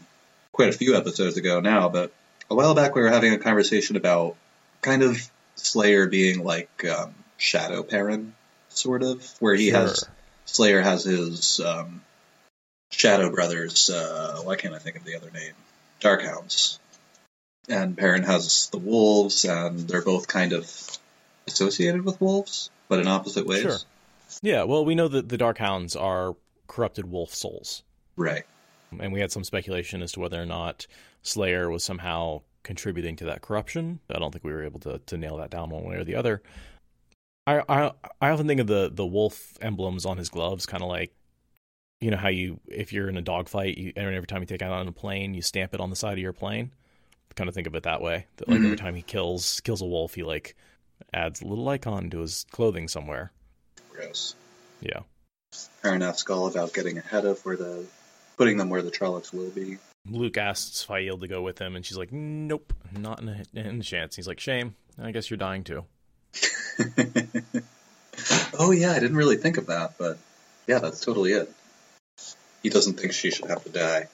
quite 0.52 0.70
a 0.70 0.78
few 0.78 0.98
episodes 0.98 1.38
ago 1.38 1.60
now, 1.60 1.88
but 1.88 2.12
a 2.50 2.56
while 2.56 2.74
back 2.74 2.96
we 2.96 3.02
were 3.02 3.10
having 3.10 3.34
a 3.34 3.38
conversation 3.38 3.96
about 3.96 4.36
kind 4.82 5.04
of 5.04 5.30
Slayer 5.56 6.08
being 6.08 6.44
like 6.44 6.84
um, 6.86 7.14
Shadow 7.38 7.84
Perrin, 7.84 8.34
sort 8.80 9.04
of, 9.04 9.24
where 9.40 9.56
he 9.56 9.70
has 9.70 10.06
Slayer 10.46 10.82
has 10.82 11.04
his 11.04 11.60
um, 11.60 12.02
Shadow 12.92 13.30
Brothers. 13.30 13.90
Uh, 13.90 14.42
why 14.44 14.56
can't 14.56 14.74
I 14.74 14.80
think 14.80 14.96
of 14.96 15.04
the 15.04 15.16
other 15.16 15.32
name? 15.32 15.54
Darkhounds. 16.02 16.80
And 17.68 17.98
Perrin 17.98 18.24
has 18.24 18.70
the 18.72 18.80
wolves, 18.80 19.46
and 19.46 19.80
they're 19.88 20.02
both 20.02 20.28
kind 20.28 20.54
of 20.54 20.72
associated 21.46 22.04
with 22.04 22.20
wolves, 22.20 22.72
but 22.88 23.00
in 23.00 23.08
opposite 23.08 23.46
ways. 23.46 23.62
Sure. 23.62 23.78
Yeah, 24.42 24.64
well, 24.64 24.86
we 24.86 24.96
know 24.96 25.08
that 25.08 25.30
the 25.30 25.38
Darkhounds 25.38 26.00
are 26.00 26.36
corrupted 26.68 27.06
wolf 27.10 27.34
souls. 27.34 27.84
Right. 28.16 28.44
And 29.00 29.14
we 29.14 29.20
had 29.20 29.32
some 29.32 29.44
speculation 29.44 30.02
as 30.02 30.12
to 30.14 30.20
whether 30.20 30.42
or 30.42 30.46
not 30.46 30.88
Slayer 31.22 31.70
was 31.70 31.84
somehow 31.84 32.42
contributing 32.64 33.16
to 33.18 33.26
that 33.26 33.42
corruption. 33.42 34.00
I 34.10 34.20
don't 34.20 34.32
think 34.32 34.44
we 34.44 34.52
were 34.52 34.64
able 34.64 34.80
to, 34.82 35.00
to 35.06 35.18
nail 35.18 35.38
that 35.38 35.52
down 35.52 35.70
one 35.70 35.84
way 35.84 35.96
or 35.96 36.04
the 36.04 36.16
other. 36.16 36.42
I, 37.50 37.64
I 37.68 37.92
I 38.22 38.30
often 38.30 38.48
think 38.48 38.62
of 38.62 38.68
the, 38.68 38.92
the 38.94 39.06
wolf 39.06 39.58
emblems 39.62 40.06
on 40.06 40.18
his 40.18 40.30
gloves, 40.30 40.66
kind 40.66 40.84
of 40.84 40.90
like, 40.90 41.14
you 42.00 42.12
know 42.12 42.18
how 42.18 42.30
you 42.30 42.60
if 42.68 42.94
you're 42.94 43.10
in 43.10 43.18
a 43.18 43.22
dogfight, 43.22 43.78
you 43.78 43.94
and 43.96 44.14
every 44.14 44.28
time 44.28 44.42
you 44.42 44.46
take 44.46 44.62
out 44.62 44.72
on 44.72 44.88
a 44.88 44.92
plane, 44.92 45.34
you 45.34 45.42
stamp 45.42 45.74
it 45.74 45.82
on 45.82 45.90
the 45.90 45.96
side 45.96 46.14
of 46.14 46.20
your 46.20 46.34
plane. 46.34 46.72
Kind 47.36 47.48
of 47.48 47.56
think 47.56 47.68
of 47.68 47.76
it 47.76 47.84
that 47.84 48.02
way. 48.02 48.28
That 48.38 48.48
like 48.48 48.58
every 48.58 48.70
mm-hmm. 48.70 48.76
time 48.76 48.96
he 48.96 49.02
kills 49.02 49.62
kills 49.62 49.82
a 49.82 49.86
wolf, 49.86 50.14
he 50.14 50.24
like 50.24 50.56
adds 51.14 51.42
a 51.42 51.48
little 51.48 51.68
icon 51.70 52.10
to 52.12 52.20
his 52.20 52.46
clothing 52.52 52.88
somewhere. 52.88 53.32
Gross. 53.92 54.36
Yeah. 54.82 55.02
Perrin 55.82 56.04
asks 56.04 56.30
all 56.30 56.48
about 56.48 56.74
getting 56.74 56.98
ahead 56.98 57.26
of 57.26 57.44
where 57.46 57.58
the 57.58 57.86
putting 58.38 58.58
them 58.58 58.70
where 58.70 58.82
the 58.82 58.92
Trollocs 58.92 59.34
will 59.34 59.50
be. 59.50 59.78
Luc 60.08 60.38
asks 60.38 60.84
Faile 60.84 61.18
to 61.18 61.28
go 61.28 61.42
with 61.42 61.60
him, 61.60 61.76
and 61.76 61.86
she's 61.86 61.98
like, 61.98 62.12
"Nope, 62.12 62.74
not 62.98 63.22
in 63.22 63.30
a, 63.30 63.44
in 63.54 63.80
a 63.80 63.84
chance." 63.84 64.16
He's 64.16 64.28
like, 64.28 64.40
"Shame. 64.40 64.76
I 65.02 65.12
guess 65.12 65.30
you're 65.30 65.38
dying 65.38 65.64
too." 65.64 65.86
Oh 68.62 68.72
yeah, 68.72 68.92
I 68.92 69.00
didn't 69.00 69.16
really 69.16 69.38
think 69.38 69.58
of 69.58 69.68
that, 69.68 69.98
but 69.98 70.18
yeah, 70.68 70.80
that's 70.80 71.00
totally 71.00 71.32
it. 71.32 71.52
He 72.62 72.70
doesn't 72.70 73.00
think 73.00 73.14
she 73.14 73.32
should 73.32 73.48
have 73.50 73.64
to 73.64 73.70
die. 73.70 74.08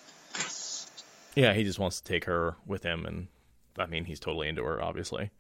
Yeah, 1.36 1.54
he 1.54 1.64
just 1.64 1.80
wants 1.80 2.00
to 2.00 2.04
take 2.04 2.26
her 2.26 2.56
with 2.68 2.84
him, 2.84 3.06
and 3.06 3.28
I 3.78 3.88
mean, 3.88 4.06
he's 4.06 4.20
totally 4.20 4.48
into 4.48 4.64
her, 4.64 4.82
obviously. 4.82 5.32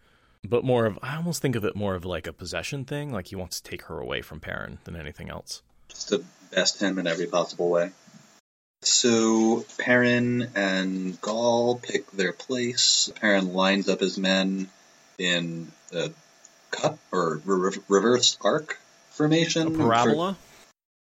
But 0.44 0.64
more 0.64 0.86
of, 0.86 0.98
I 1.02 1.16
almost 1.16 1.42
think 1.42 1.56
of 1.56 1.64
it 1.66 1.76
more 1.76 1.96
of 1.96 2.04
like 2.04 2.28
a 2.28 2.34
possession 2.34 2.84
thing. 2.86 3.12
Like 3.12 3.28
he 3.28 3.36
wants 3.36 3.62
to 3.62 3.70
take 3.70 3.84
her 3.84 4.00
away 4.00 4.22
from 4.22 4.40
Perrin 4.40 4.80
than 4.84 4.96
anything 4.96 5.30
else. 5.30 5.62
Just 5.90 6.10
to 6.10 6.24
best 6.52 6.82
him 6.82 6.98
in 6.98 7.08
every 7.08 7.28
possible 7.28 7.70
way. 7.70 7.92
So 8.82 9.66
Perrin 9.78 10.50
and 10.56 11.20
Gaul 11.22 11.78
pick 11.78 12.12
their 12.12 12.34
place. 12.34 13.12
Perrin 13.16 13.54
lines 13.54 13.88
up 13.88 14.00
his 14.00 14.18
men 14.18 14.70
in 15.18 15.72
a 15.94 16.10
cut 16.76 16.98
or 17.12 17.42
re- 17.46 17.78
reverse 17.88 18.38
arc 18.42 18.80
formation. 19.12 19.68
A 19.68 19.78
parabola. 19.78 20.38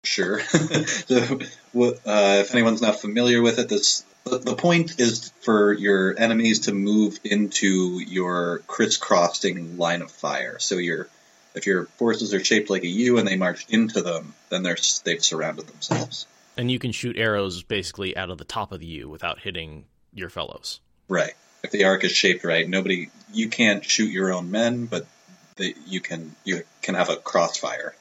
Sure. 0.03 0.39
so, 0.39 1.39
uh, 1.75 2.37
if 2.41 2.53
anyone's 2.53 2.81
not 2.81 2.99
familiar 2.99 3.41
with 3.41 3.57
it, 3.59 3.69
this 3.69 4.05
the, 4.25 4.39
the 4.39 4.55
point 4.55 4.99
is 4.99 5.31
for 5.41 5.71
your 5.71 6.17
enemies 6.17 6.61
to 6.61 6.73
move 6.73 7.19
into 7.23 7.99
your 7.99 8.59
crisscrossing 8.67 9.77
line 9.77 10.01
of 10.01 10.11
fire. 10.11 10.59
So 10.59 10.75
your 10.75 11.07
if 11.53 11.67
your 11.67 11.85
forces 11.97 12.33
are 12.33 12.43
shaped 12.43 12.69
like 12.69 12.83
a 12.83 12.87
U 12.87 13.17
and 13.17 13.27
they 13.27 13.37
march 13.37 13.65
into 13.69 14.01
them, 14.01 14.33
then 14.49 14.63
they're 14.63 14.77
they've 15.03 15.23
surrounded 15.23 15.67
themselves. 15.67 16.27
and 16.57 16.71
you 16.71 16.79
can 16.79 16.91
shoot 16.91 17.17
arrows 17.17 17.63
basically 17.63 18.17
out 18.17 18.29
of 18.29 18.37
the 18.37 18.45
top 18.45 18.71
of 18.71 18.79
the 18.79 18.85
U 18.85 19.09
without 19.09 19.39
hitting 19.39 19.85
your 20.13 20.29
fellows. 20.29 20.79
Right. 21.07 21.33
If 21.63 21.71
the 21.71 21.85
arc 21.85 22.03
is 22.03 22.11
shaped 22.11 22.43
right, 22.43 22.67
nobody 22.67 23.09
you 23.33 23.49
can't 23.49 23.83
shoot 23.85 24.11
your 24.11 24.33
own 24.33 24.51
men, 24.51 24.85
but 24.85 25.05
they, 25.57 25.73
you 25.85 26.01
can 26.01 26.35
you 26.43 26.63
can 26.81 26.95
have 26.95 27.09
a 27.09 27.17
crossfire. 27.17 27.95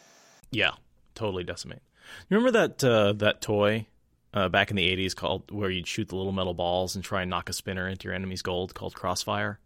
Yeah, 0.50 0.72
totally 1.14 1.44
decimate. 1.44 1.82
You 2.28 2.36
remember 2.36 2.58
that 2.58 2.84
uh, 2.84 3.12
that 3.14 3.40
toy 3.40 3.86
uh, 4.32 4.48
back 4.48 4.70
in 4.70 4.76
the 4.76 4.88
'80s 4.88 5.14
called 5.14 5.50
where 5.50 5.70
you'd 5.70 5.86
shoot 5.86 6.08
the 6.08 6.16
little 6.16 6.32
metal 6.32 6.54
balls 6.54 6.94
and 6.94 7.04
try 7.04 7.22
and 7.22 7.30
knock 7.30 7.48
a 7.48 7.52
spinner 7.52 7.88
into 7.88 8.08
your 8.08 8.14
enemy's 8.14 8.42
gold 8.42 8.74
called 8.74 8.94
Crossfire? 8.94 9.58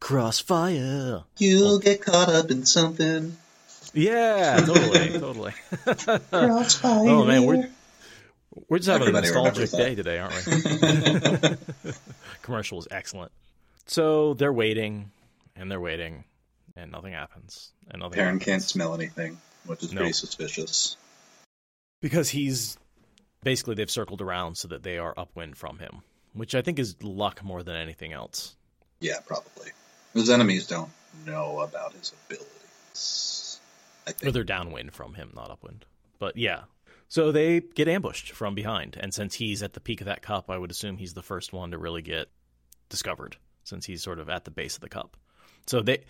Crossfire. 0.00 1.24
You'll 1.38 1.78
get 1.78 2.02
caught 2.02 2.28
up 2.28 2.50
in 2.50 2.66
something. 2.66 3.36
Yeah, 3.94 4.60
totally, 4.64 5.10
totally. 5.18 5.52
Crossfire. 6.30 7.08
oh 7.08 7.24
man, 7.24 7.44
we're 7.44 7.68
we're 8.68 8.78
just 8.78 8.88
having 8.88 9.08
Everybody 9.08 9.28
a 9.28 9.32
nostalgic 9.32 9.70
day 9.70 9.94
today, 9.94 10.18
aren't 10.18 10.46
we? 10.46 11.92
Commercial 12.42 12.76
was 12.76 12.88
excellent. 12.90 13.32
So 13.86 14.34
they're 14.34 14.52
waiting 14.52 15.10
and 15.56 15.70
they're 15.70 15.80
waiting, 15.80 16.24
and 16.76 16.90
nothing 16.92 17.12
happens. 17.12 17.72
And 17.90 18.00
nothing. 18.00 18.14
Perrin 18.16 18.34
happens. 18.34 18.44
can't 18.44 18.62
smell 18.62 18.94
anything, 18.94 19.38
which 19.66 19.82
is 19.82 19.92
No. 19.92 19.98
pretty 20.00 20.12
suspicious. 20.12 20.96
because 22.00 22.28
he's 22.30 22.76
basically 23.44 23.74
they've 23.76 23.90
circled 23.90 24.20
around 24.20 24.56
so 24.56 24.68
that 24.68 24.82
they 24.82 24.98
are 24.98 25.14
upwind 25.16 25.56
from 25.56 25.78
him, 25.78 26.02
which 26.32 26.54
I 26.54 26.62
think 26.62 26.78
is 26.78 27.00
luck 27.02 27.42
more 27.44 27.62
than 27.62 27.76
anything 27.76 28.12
else. 28.12 28.56
Yeah, 29.00 29.20
probably. 29.26 29.70
His 30.14 30.28
enemies 30.30 30.66
don't 30.66 30.90
know 31.26 31.60
about 31.60 31.92
his 31.94 32.12
abilities. 32.26 33.60
I 34.06 34.14
Or 34.26 34.30
they're 34.32 34.44
downwind 34.44 34.92
from 34.94 35.14
him, 35.14 35.30
not 35.34 35.50
upwind. 35.50 35.84
But 36.18 36.36
yeah. 36.36 36.64
So 37.08 37.30
they 37.30 37.60
get 37.60 37.88
ambushed 37.88 38.32
from 38.32 38.54
behind, 38.54 38.96
and 38.98 39.12
since 39.12 39.34
he's 39.34 39.62
at 39.62 39.74
the 39.74 39.80
peak 39.80 40.00
of 40.00 40.06
that 40.06 40.22
cup, 40.22 40.48
I 40.50 40.56
would 40.56 40.70
assume 40.70 40.96
he's 40.96 41.14
the 41.14 41.22
first 41.22 41.52
one 41.52 41.70
to 41.72 41.78
really 41.78 42.00
get 42.02 42.28
discovered, 42.88 43.36
since 43.64 43.84
he's 43.86 44.02
sort 44.02 44.18
of 44.18 44.28
at 44.30 44.44
the 44.44 44.50
base 44.50 44.76
of 44.76 44.80
the 44.80 44.88
cup. 44.88 45.16
So 45.66 45.82
they, 45.82 46.04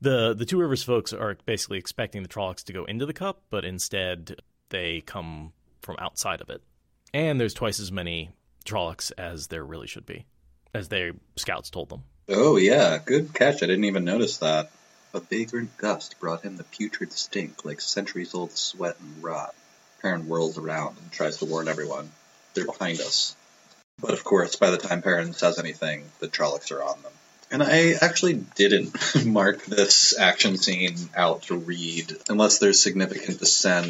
the 0.00 0.34
the 0.34 0.44
two 0.44 0.58
rivers 0.58 0.82
folks 0.82 1.12
are 1.12 1.36
basically 1.46 1.78
expecting 1.78 2.22
the 2.22 2.28
Trollocs 2.28 2.64
to 2.64 2.72
go 2.72 2.84
into 2.84 3.06
the 3.06 3.12
cup, 3.12 3.42
but 3.50 3.64
instead 3.64 4.36
they 4.70 5.00
come 5.00 5.52
from 5.82 5.96
outside 5.98 6.40
of 6.40 6.50
it. 6.50 6.62
And 7.14 7.40
there's 7.40 7.54
twice 7.54 7.80
as 7.80 7.90
many 7.90 8.30
Trollocs 8.64 9.12
as 9.16 9.46
there 9.46 9.64
really 9.64 9.86
should 9.86 10.06
be, 10.06 10.26
as 10.74 10.88
their 10.88 11.12
scouts 11.36 11.70
told 11.70 11.88
them. 11.88 12.04
Oh 12.28 12.56
yeah, 12.56 12.98
good 12.98 13.32
catch. 13.32 13.62
I 13.62 13.66
didn't 13.66 13.84
even 13.84 14.04
notice 14.04 14.38
that. 14.38 14.70
A 15.14 15.20
vagrant 15.20 15.78
gust 15.78 16.20
brought 16.20 16.42
him 16.42 16.58
the 16.58 16.64
putrid 16.64 17.12
stink, 17.12 17.64
like 17.64 17.80
centuries-old 17.80 18.52
sweat 18.52 18.96
and 19.00 19.22
rot. 19.24 19.54
Perrin 20.02 20.24
whirls 20.24 20.58
around 20.58 20.98
and 20.98 21.10
tries 21.10 21.38
to 21.38 21.46
warn 21.46 21.66
everyone. 21.66 22.10
They're 22.52 22.66
behind 22.66 23.00
us. 23.00 23.34
But 23.98 24.12
of 24.12 24.22
course, 24.22 24.56
by 24.56 24.70
the 24.70 24.76
time 24.76 25.00
Perrin 25.00 25.32
says 25.32 25.58
anything, 25.58 26.04
the 26.20 26.28
Trollocs 26.28 26.70
are 26.70 26.82
on 26.82 27.00
them. 27.02 27.12
And 27.50 27.62
I 27.62 27.92
actually 28.00 28.34
didn't 28.34 28.94
mark 29.26 29.64
this 29.64 30.18
action 30.18 30.56
scene 30.58 30.96
out 31.16 31.42
to 31.44 31.56
read, 31.56 32.12
unless 32.28 32.58
there's 32.58 32.82
significant 32.82 33.38
dissent. 33.38 33.88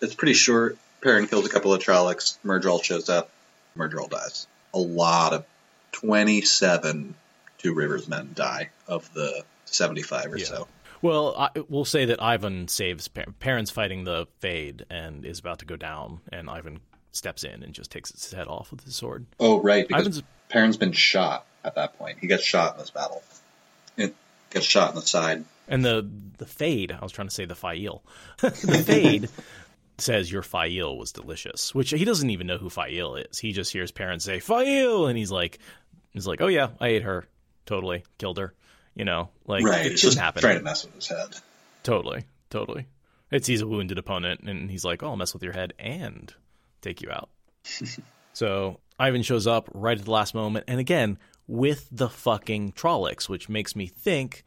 It's 0.00 0.14
pretty 0.14 0.34
short. 0.34 0.78
Perrin 1.00 1.26
kills 1.26 1.46
a 1.46 1.48
couple 1.48 1.72
of 1.74 1.82
Trollocs. 1.82 2.36
Myrddraal 2.44 2.82
shows 2.84 3.08
up. 3.08 3.30
Myrddraal 3.76 4.10
dies. 4.10 4.46
A 4.74 4.78
lot 4.78 5.32
of 5.32 5.44
27 5.92 7.14
Two 7.58 7.74
Rivers 7.74 8.08
men 8.08 8.30
die 8.34 8.70
of 8.88 9.12
the 9.12 9.44
75 9.66 10.32
or 10.32 10.38
Yeah. 10.38 10.44
so. 10.46 10.68
Well, 11.02 11.34
I, 11.36 11.50
we'll 11.68 11.84
say 11.84 12.06
that 12.06 12.18
Ihvon 12.18 12.70
saves 12.70 13.08
Perrin's 13.08 13.70
fighting 13.70 14.04
the 14.04 14.26
Fade 14.38 14.84
and 14.90 15.24
is 15.26 15.38
about 15.40 15.58
to 15.60 15.64
go 15.66 15.76
down, 15.76 16.20
and 16.32 16.48
Ihvon 16.48 16.78
steps 17.12 17.42
in 17.44 17.62
and 17.62 17.72
just 17.74 17.90
takes 17.90 18.12
his 18.12 18.32
head 18.32 18.46
off 18.48 18.70
with 18.70 18.84
his 18.84 18.94
sword. 18.96 19.26
Oh, 19.38 19.60
right, 19.60 19.86
because 19.88 20.06
Ihvon's- 20.08 20.22
Perrin's 20.48 20.76
been 20.76 20.92
shot 20.92 21.46
at 21.64 21.74
that 21.74 21.98
point. 21.98 22.18
He 22.20 22.26
gets 22.26 22.44
shot 22.44 22.74
in 22.74 22.80
this 22.80 22.90
battle. 22.90 23.22
It 23.96 24.14
gets 24.50 24.66
shot 24.66 24.90
in 24.90 24.96
the 24.96 25.02
side. 25.02 25.44
And 25.68 25.84
the 25.84 26.08
the 26.38 26.46
Fade, 26.46 26.92
I 26.92 27.02
was 27.02 27.12
trying 27.12 27.28
to 27.28 27.34
say 27.34 27.44
the 27.44 27.54
Faile. 27.54 28.02
the 28.40 28.50
Fade 28.84 29.28
says 29.98 30.30
your 30.30 30.42
Faile 30.42 30.96
was 30.96 31.12
delicious, 31.12 31.74
which 31.74 31.90
he 31.90 32.04
doesn't 32.04 32.30
even 32.30 32.46
know 32.46 32.58
who 32.58 32.70
Faile 32.70 33.16
is. 33.16 33.38
He 33.38 33.52
just 33.52 33.72
hears 33.72 33.92
parents 33.92 34.24
say 34.24 34.40
Faile, 34.40 35.06
and 35.06 35.16
he's 35.16 35.30
like, 35.30 35.58
he's 36.10 36.26
like, 36.26 36.40
oh 36.40 36.48
yeah, 36.48 36.70
I 36.80 36.88
ate 36.88 37.02
her, 37.02 37.26
totally 37.66 38.04
killed 38.18 38.38
her. 38.38 38.52
You 38.94 39.04
know, 39.04 39.30
like 39.46 39.64
right, 39.64 39.86
it 39.86 39.92
it's 39.92 40.02
just 40.02 40.18
happen. 40.18 40.42
trying 40.42 40.58
to 40.58 40.64
mess 40.64 40.84
with 40.84 40.94
his 40.96 41.06
head. 41.06 41.36
Totally, 41.84 42.24
totally. 42.50 42.86
It's 43.30 43.46
he's 43.46 43.60
a 43.60 43.66
wounded 43.66 43.98
opponent, 43.98 44.40
and 44.40 44.68
he's 44.68 44.84
like, 44.84 45.04
"Oh, 45.04 45.10
I'll 45.10 45.16
mess 45.16 45.32
with 45.32 45.44
your 45.44 45.52
head 45.52 45.72
and 45.78 46.34
take 46.82 47.00
you 47.00 47.10
out." 47.10 47.30
so 48.32 48.80
Ihvon 48.98 49.24
shows 49.24 49.46
up 49.46 49.70
right 49.72 49.96
at 49.96 50.04
the 50.04 50.10
last 50.10 50.34
moment, 50.34 50.64
and 50.66 50.80
again 50.80 51.18
with 51.50 51.88
the 51.90 52.08
fucking 52.08 52.72
Trollocs, 52.72 53.28
which 53.28 53.48
makes 53.48 53.74
me 53.74 53.86
think 53.86 54.44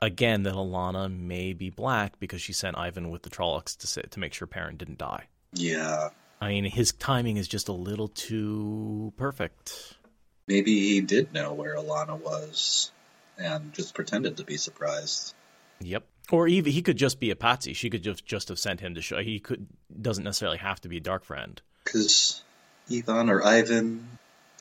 again 0.00 0.44
that 0.44 0.54
Alanna 0.54 1.14
may 1.14 1.52
be 1.52 1.68
black 1.68 2.18
because 2.18 2.40
she 2.40 2.54
sent 2.54 2.76
Ihvon 2.76 3.10
with 3.10 3.22
the 3.22 3.30
Trollocs 3.30 3.76
to 3.78 3.86
sit, 3.86 4.10
to 4.12 4.20
make 4.20 4.32
sure 4.32 4.48
Perrin 4.48 4.78
didn't 4.78 4.96
die. 4.96 5.24
Yeah. 5.52 6.08
I 6.40 6.48
mean, 6.48 6.64
his 6.64 6.92
timing 6.92 7.36
is 7.36 7.46
just 7.46 7.68
a 7.68 7.72
little 7.72 8.08
too 8.08 9.12
perfect. 9.18 9.98
Maybe 10.46 10.88
he 10.88 11.02
did 11.02 11.34
know 11.34 11.52
where 11.52 11.76
Alanna 11.76 12.18
was 12.18 12.90
and 13.36 13.74
just 13.74 13.94
pretended 13.94 14.38
to 14.38 14.44
be 14.44 14.56
surprised. 14.56 15.34
Yep. 15.80 16.04
Or 16.32 16.48
even 16.48 16.72
he 16.72 16.80
could 16.80 16.96
just 16.96 17.20
be 17.20 17.30
a 17.30 17.36
patsy. 17.36 17.74
She 17.74 17.90
could 17.90 18.02
just 18.02 18.24
just 18.24 18.48
have 18.48 18.58
sent 18.58 18.80
him 18.80 18.94
to 18.94 19.02
show. 19.02 19.18
He 19.18 19.40
could 19.40 19.66
doesn't 20.00 20.24
necessarily 20.24 20.58
have 20.58 20.80
to 20.80 20.88
be 20.88 20.96
a 20.96 21.00
dark 21.00 21.22
friend. 21.24 21.60
Because 21.84 22.42
Ivan 22.90 23.28
or 23.28 23.44
Ivan, 23.44 24.18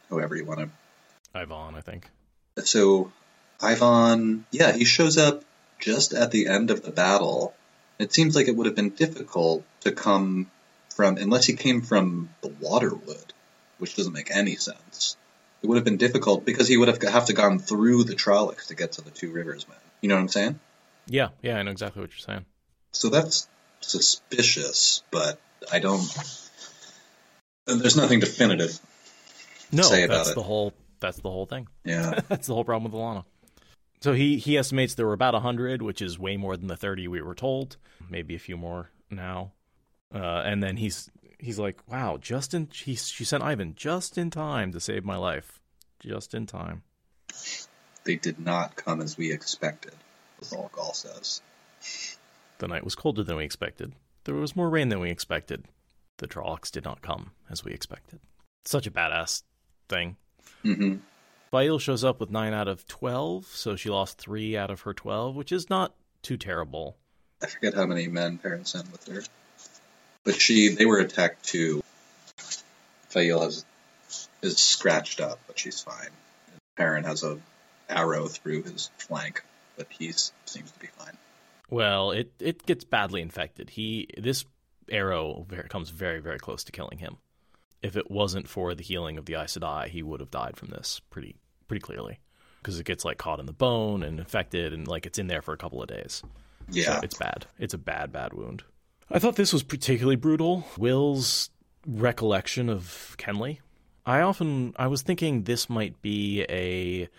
however 0.09 0.35
you 0.35 0.43
want 0.43 0.59
to. 0.59 0.69
Ivan, 1.33 1.75
I 1.75 1.81
think. 1.81 2.09
So 2.63 3.11
Ivan, 3.61 4.45
yeah, 4.51 4.71
he 4.71 4.85
shows 4.85 5.17
up 5.17 5.43
just 5.79 6.13
at 6.13 6.31
the 6.31 6.47
end 6.47 6.71
of 6.71 6.83
the 6.83 6.91
battle. 6.91 7.53
It 7.99 8.13
seems 8.13 8.35
like 8.35 8.47
it 8.47 8.55
would 8.55 8.65
have 8.65 8.75
been 8.75 8.89
difficult 8.91 9.63
to 9.81 9.91
come 9.91 10.49
from, 10.95 11.17
unless 11.17 11.45
he 11.45 11.53
came 11.53 11.81
from 11.81 12.29
the 12.41 12.49
Waterwood, 12.49 13.31
which 13.77 13.95
doesn't 13.95 14.13
make 14.13 14.31
any 14.31 14.55
sense. 14.55 15.17
It 15.61 15.67
would 15.67 15.75
have 15.75 15.85
been 15.85 15.97
difficult 15.97 16.45
because 16.45 16.67
he 16.67 16.77
would 16.77 16.89
have 16.89 17.01
have 17.01 17.25
to 17.27 17.33
gone 17.33 17.59
through 17.59 18.03
the 18.03 18.15
Trollocs 18.15 18.67
to 18.67 18.75
get 18.75 18.93
to 18.93 19.01
the 19.01 19.11
Two 19.11 19.31
Rivers 19.31 19.67
Men. 19.67 19.77
You 20.01 20.09
know 20.09 20.15
what 20.15 20.21
I'm 20.21 20.27
saying? 20.27 20.59
Yeah, 21.07 21.29
yeah, 21.41 21.57
I 21.57 21.63
know 21.63 21.71
exactly 21.71 22.01
what 22.01 22.11
you're 22.11 22.19
saying. 22.19 22.45
So 22.91 23.09
that's 23.09 23.47
suspicious, 23.81 25.03
but 25.11 25.39
I 25.71 25.79
don't. 25.79 26.03
There's 27.65 27.95
nothing 27.95 28.19
definitive. 28.19 28.77
No, 29.71 29.83
say 29.83 30.03
about 30.03 30.17
that's 30.17 30.29
it. 30.31 30.35
the 30.35 30.43
whole. 30.43 30.73
That's 31.03 31.19
the 31.19 31.29
whole 31.29 31.45
thing. 31.45 31.67
Yeah. 31.83 32.21
that's 32.29 32.47
the 32.47 32.53
whole 32.53 32.63
problem 32.63 32.89
with 32.89 32.97
Alanna. 32.97 33.25
So 33.99 34.13
he 34.13 34.37
he 34.37 34.57
estimates 34.57 34.95
there 34.95 35.05
were 35.05 35.11
about 35.11 35.35
hundred, 35.35 35.81
which 35.81 36.01
is 36.01 36.17
way 36.17 36.37
more 36.37 36.55
than 36.55 36.67
the 36.67 36.77
thirty 36.77 37.09
we 37.09 37.21
were 37.21 37.35
told. 37.35 37.75
Maybe 38.09 38.35
a 38.35 38.39
few 38.39 38.55
more 38.55 38.89
now. 39.09 39.51
Uh, 40.15 40.43
and 40.45 40.63
then 40.63 40.77
he's 40.77 41.09
he's 41.39 41.59
like, 41.59 41.81
"Wow, 41.91 42.19
just 42.21 42.53
in 42.53 42.69
he, 42.73 42.95
she 42.95 43.25
sent 43.25 43.43
Ihvon 43.43 43.75
just 43.75 44.17
in 44.17 44.29
time 44.29 44.71
to 44.71 44.79
save 44.79 45.03
my 45.03 45.17
life, 45.17 45.59
just 45.99 46.33
in 46.33 46.45
time." 46.45 46.83
They 48.05 48.15
did 48.15 48.39
not 48.39 48.77
come 48.77 49.01
as 49.01 49.17
we 49.17 49.33
expected, 49.33 49.95
as 50.41 50.53
all 50.53 50.69
Gaul 50.71 50.93
says. 50.93 51.41
The 52.59 52.69
night 52.69 52.85
was 52.85 52.95
colder 52.95 53.23
than 53.23 53.35
we 53.35 53.43
expected. 53.43 53.91
There 54.23 54.35
was 54.35 54.55
more 54.55 54.69
rain 54.69 54.87
than 54.87 55.01
we 55.01 55.09
expected. 55.09 55.65
The 56.19 56.27
Trollocs 56.29 56.71
did 56.71 56.85
not 56.85 57.01
come 57.01 57.31
as 57.49 57.65
we 57.65 57.73
expected. 57.73 58.21
Such 58.63 58.87
a 58.87 58.91
badass 58.91 59.43
thing. 59.89 60.15
Mm-hmm. 60.63 60.97
Bail 61.51 61.77
shows 61.79 62.03
up 62.03 62.19
with 62.19 62.31
9 62.31 62.53
out 62.53 62.67
of 62.67 62.87
12, 62.87 63.45
so 63.45 63.75
she 63.75 63.89
lost 63.89 64.17
3 64.17 64.57
out 64.57 64.71
of 64.71 64.81
her 64.81 64.93
12, 64.93 65.35
which 65.35 65.51
is 65.51 65.69
not 65.69 65.93
too 66.21 66.37
terrible. 66.37 66.97
I 67.41 67.47
forget 67.47 67.73
how 67.73 67.85
many 67.85 68.07
men 68.07 68.37
Perrin 68.37 68.65
sent 68.65 68.91
with 68.91 69.07
her. 69.07 69.23
But 70.23 70.35
she, 70.35 70.69
they 70.69 70.85
were 70.85 70.99
attacked 70.99 71.43
too. 71.43 71.83
Faile 73.09 73.41
has 73.41 73.65
is 74.41 74.57
scratched 74.57 75.19
up, 75.19 75.39
but 75.47 75.59
she's 75.59 75.81
fine. 75.81 76.09
Perrin 76.75 77.03
has 77.03 77.23
a 77.23 77.39
arrow 77.89 78.27
through 78.27 78.63
his 78.63 78.89
flank, 78.97 79.43
but 79.77 79.87
he 79.89 80.11
seems 80.11 80.71
to 80.71 80.79
be 80.79 80.87
fine. 80.87 81.17
Well, 81.69 82.11
it, 82.11 82.31
it 82.39 82.65
gets 82.65 82.83
badly 82.83 83.21
infected. 83.21 83.69
He 83.69 84.07
This 84.17 84.45
arrow 84.89 85.45
comes 85.69 85.89
very, 85.89 86.19
very 86.19 86.39
close 86.39 86.63
to 86.65 86.71
killing 86.71 86.97
him. 86.97 87.17
If 87.83 87.97
it 87.97 88.09
wasn't 88.09 88.47
for 88.47 88.73
the 88.73 88.83
healing 88.83 89.17
of 89.17 89.25
the 89.25 89.35
Aes 89.35 89.57
Sedai, 89.57 89.87
he 89.87 90.01
would 90.01 90.21
have 90.21 90.31
died 90.31 90.57
from 90.57 90.69
this 90.69 91.01
pretty 91.09 91.35
pretty 91.67 91.81
clearly. 91.81 92.19
Because 92.61 92.79
it 92.79 92.85
gets 92.85 93.03
like 93.03 93.17
caught 93.17 93.41
in 93.41 93.45
the 93.45 93.53
bone 93.53 94.03
and 94.03 94.19
infected, 94.19 94.73
and 94.73 94.87
like 94.87 95.05
it's 95.05 95.19
in 95.19 95.27
there 95.27 95.41
for 95.41 95.53
a 95.53 95.57
couple 95.57 95.81
of 95.81 95.89
days. 95.89 96.23
Yeah. 96.69 96.95
So 96.95 97.01
it's 97.03 97.17
bad. 97.17 97.45
It's 97.59 97.73
a 97.73 97.77
bad, 97.77 98.11
bad 98.11 98.33
wound. 98.33 98.63
I 99.11 99.19
thought 99.19 99.35
this 99.35 99.51
was 99.51 99.63
particularly 99.63 100.15
brutal. 100.15 100.65
Will's 100.77 101.49
recollection 101.85 102.69
of 102.69 103.15
Kenley. 103.17 103.59
I 104.05 104.21
often 104.21 104.73
I 104.77 104.87
was 104.87 105.01
thinking 105.01 105.43
this 105.43 105.69
might 105.69 106.01
be 106.01 106.43
a 106.49 107.09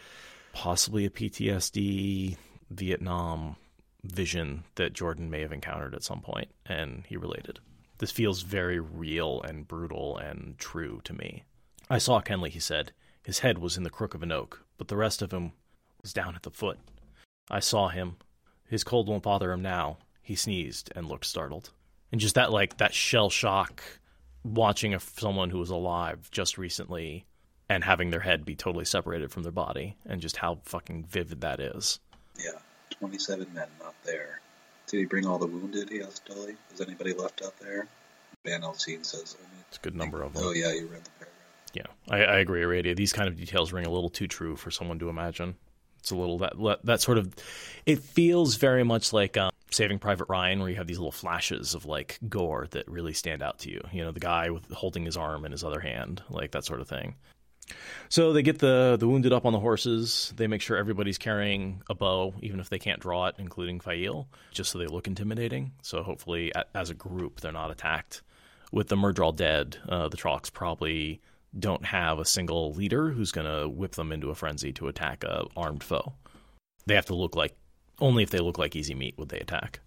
possibly 0.52 1.04
a 1.04 1.10
PTSD 1.10 2.36
Vietnam 2.70 3.56
vision 4.02 4.64
that 4.74 4.92
Jordan 4.92 5.30
may 5.30 5.40
have 5.40 5.52
encountered 5.52 5.94
at 5.94 6.02
some 6.02 6.20
point 6.20 6.48
and 6.66 7.04
he 7.06 7.16
related. 7.16 7.58
This 7.98 8.10
feels 8.10 8.42
very 8.42 8.78
real 8.80 9.40
and 9.42 9.66
brutal 9.68 10.16
and 10.16 10.58
true 10.58 11.00
to 11.04 11.12
me. 11.12 11.44
I 11.88 11.98
saw 11.98 12.20
Kenley, 12.20 12.50
he 12.50 12.60
said. 12.60 12.92
His 13.22 13.40
head 13.40 13.58
was 13.58 13.76
in 13.76 13.82
the 13.82 13.90
crook 13.90 14.14
of 14.14 14.22
an 14.22 14.32
oak, 14.32 14.64
but 14.78 14.88
the 14.88 14.96
rest 14.96 15.22
of 15.22 15.32
him 15.32 15.52
was 16.02 16.12
down 16.12 16.34
at 16.34 16.42
the 16.42 16.50
foot. 16.50 16.78
I 17.50 17.60
saw 17.60 17.88
him. 17.88 18.16
His 18.68 18.84
cold 18.84 19.08
won't 19.08 19.22
bother 19.22 19.52
him 19.52 19.62
now. 19.62 19.98
He 20.22 20.34
sneezed 20.34 20.92
and 20.96 21.06
looked 21.06 21.26
startled. 21.26 21.70
And 22.10 22.20
just 22.20 22.34
that, 22.34 22.50
like, 22.52 22.78
that 22.78 22.94
shell 22.94 23.30
shock 23.30 23.82
watching 24.42 24.94
a, 24.94 25.00
someone 25.00 25.50
who 25.50 25.58
was 25.58 25.70
alive 25.70 26.30
just 26.30 26.58
recently 26.58 27.26
and 27.68 27.84
having 27.84 28.10
their 28.10 28.20
head 28.20 28.44
be 28.44 28.54
totally 28.54 28.84
separated 28.84 29.30
from 29.30 29.42
their 29.42 29.52
body 29.52 29.96
and 30.04 30.20
just 30.20 30.36
how 30.36 30.58
fucking 30.64 31.04
vivid 31.04 31.40
that 31.40 31.60
is. 31.60 32.00
Yeah, 32.38 32.58
27 32.90 33.52
men 33.54 33.68
not 33.80 33.94
there. 34.04 34.40
Did 34.86 34.98
he 34.98 35.04
bring 35.06 35.26
all 35.26 35.38
the 35.38 35.46
wounded? 35.46 35.90
He 35.90 36.02
asked 36.02 36.26
Dully. 36.26 36.56
Is 36.72 36.80
anybody 36.80 37.12
left 37.12 37.42
out 37.42 37.58
there? 37.58 37.88
Ban 38.44 38.62
al'Seen 38.62 39.04
says, 39.04 39.36
only. 39.40 39.64
It's 39.68 39.78
a 39.78 39.80
good 39.80 39.96
number 39.96 40.22
of 40.22 40.34
them. 40.34 40.42
Oh, 40.44 40.52
yeah, 40.52 40.72
you 40.72 40.86
read 40.86 41.04
the 41.04 41.10
paragraph. 41.18 41.30
Yeah, 41.72 41.86
I, 42.08 42.18
I 42.18 42.38
agree, 42.38 42.62
Aradia. 42.62 42.94
These 42.94 43.12
kind 43.12 43.28
of 43.28 43.36
details 43.36 43.72
ring 43.72 43.86
a 43.86 43.90
little 43.90 44.10
too 44.10 44.28
true 44.28 44.56
for 44.56 44.70
someone 44.70 44.98
to 45.00 45.08
imagine. 45.08 45.56
It's 45.98 46.10
a 46.10 46.16
little 46.16 46.38
that 46.38 46.52
that 46.84 47.00
sort 47.00 47.16
of. 47.16 47.34
It 47.86 48.00
feels 48.00 48.56
very 48.56 48.84
much 48.84 49.14
like 49.14 49.38
um, 49.38 49.50
Saving 49.70 49.98
Private 49.98 50.28
Ryan, 50.28 50.60
where 50.60 50.68
you 50.68 50.76
have 50.76 50.86
these 50.86 50.98
little 50.98 51.10
flashes 51.10 51.74
of 51.74 51.86
like 51.86 52.18
gore 52.28 52.68
that 52.72 52.86
really 52.86 53.14
stand 53.14 53.42
out 53.42 53.58
to 53.60 53.70
you. 53.70 53.80
You 53.90 54.04
know, 54.04 54.12
the 54.12 54.20
guy 54.20 54.50
with 54.50 54.70
holding 54.70 55.06
his 55.06 55.16
arm 55.16 55.46
in 55.46 55.52
his 55.52 55.64
other 55.64 55.80
hand, 55.80 56.22
like 56.28 56.50
that 56.50 56.66
sort 56.66 56.82
of 56.82 56.88
thing. 56.88 57.14
So 58.08 58.32
they 58.32 58.42
get 58.42 58.58
the 58.58 58.96
the 58.98 59.08
wounded 59.08 59.32
up 59.32 59.46
on 59.46 59.52
the 59.52 59.60
horses. 59.60 60.32
They 60.36 60.46
make 60.46 60.60
sure 60.60 60.76
everybody's 60.76 61.18
carrying 61.18 61.82
a 61.88 61.94
bow, 61.94 62.34
even 62.40 62.60
if 62.60 62.68
they 62.68 62.78
can't 62.78 63.00
draw 63.00 63.26
it, 63.26 63.36
including 63.38 63.80
Faile, 63.80 64.28
just 64.52 64.70
so 64.70 64.78
they 64.78 64.86
look 64.86 65.06
intimidating. 65.06 65.72
So 65.82 66.02
hopefully, 66.02 66.52
as 66.74 66.90
a 66.90 66.94
group, 66.94 67.40
they're 67.40 67.52
not 67.52 67.70
attacked. 67.70 68.22
With 68.72 68.88
the 68.88 68.96
Myrddraal 68.96 69.36
dead, 69.36 69.78
uh, 69.88 70.08
the 70.08 70.16
Trollocs 70.16 70.52
probably 70.52 71.20
don't 71.56 71.84
have 71.84 72.18
a 72.18 72.24
single 72.24 72.72
leader 72.72 73.10
who's 73.10 73.30
going 73.30 73.46
to 73.46 73.68
whip 73.68 73.92
them 73.92 74.10
into 74.10 74.30
a 74.30 74.34
frenzy 74.34 74.72
to 74.72 74.88
attack 74.88 75.22
a 75.22 75.44
armed 75.56 75.84
foe. 75.84 76.14
They 76.86 76.94
have 76.94 77.06
to 77.06 77.14
look 77.14 77.36
like 77.36 77.56
only 78.00 78.22
if 78.22 78.30
they 78.30 78.40
look 78.40 78.58
like 78.58 78.74
easy 78.74 78.94
meat 78.94 79.14
would 79.16 79.28
they 79.28 79.38
attack. 79.38 79.80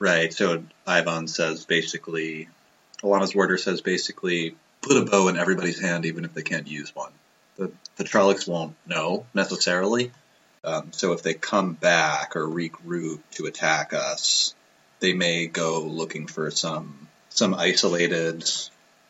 Right, 0.00 0.32
so 0.32 0.64
Ihvon 0.86 1.28
says 1.28 1.64
basically, 1.64 2.48
Alanna's 3.02 3.34
order 3.34 3.56
says 3.58 3.80
basically, 3.80 4.56
put 4.82 4.96
a 4.96 5.04
bow 5.04 5.28
in 5.28 5.36
everybody's 5.36 5.80
hand 5.80 6.04
even 6.04 6.24
if 6.24 6.34
they 6.34 6.42
can't 6.42 6.66
use 6.66 6.94
one. 6.94 7.12
The, 7.56 7.72
the 7.96 8.04
Trollocs 8.04 8.48
won't 8.48 8.74
know 8.86 9.26
necessarily, 9.34 10.10
um, 10.64 10.92
so 10.92 11.12
if 11.12 11.22
they 11.22 11.34
come 11.34 11.72
back 11.72 12.36
or 12.36 12.46
regroup 12.46 13.20
to 13.32 13.46
attack 13.46 13.92
us, 13.92 14.54
they 15.00 15.12
may 15.12 15.46
go 15.46 15.82
looking 15.82 16.26
for 16.26 16.50
some 16.50 17.08
some 17.30 17.54
isolated 17.54 18.48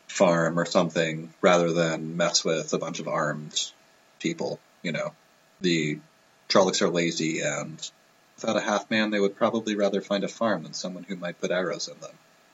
farm 0.07 0.57
or 0.57 0.65
something 0.65 1.33
rather 1.41 1.73
than 1.73 2.17
mess 2.17 2.43
with 2.43 2.73
a 2.73 2.77
bunch 2.77 2.99
of 2.99 3.07
armed 3.07 3.71
people. 4.19 4.59
You 4.81 4.93
know, 4.93 5.13
the 5.61 5.99
Trollocs 6.49 6.81
are 6.81 6.89
lazy 6.89 7.41
and 7.41 7.79
without 8.35 8.57
a 8.57 8.61
half 8.61 8.89
man, 8.89 9.11
they 9.11 9.19
would 9.19 9.35
probably 9.35 9.75
rather 9.75 10.01
find 10.01 10.23
a 10.23 10.27
farm 10.27 10.63
than 10.63 10.73
someone 10.73 11.03
who 11.03 11.15
might 11.15 11.39
put 11.39 11.51
arrows 11.51 11.87
in 11.87 11.99
them. 11.99 12.11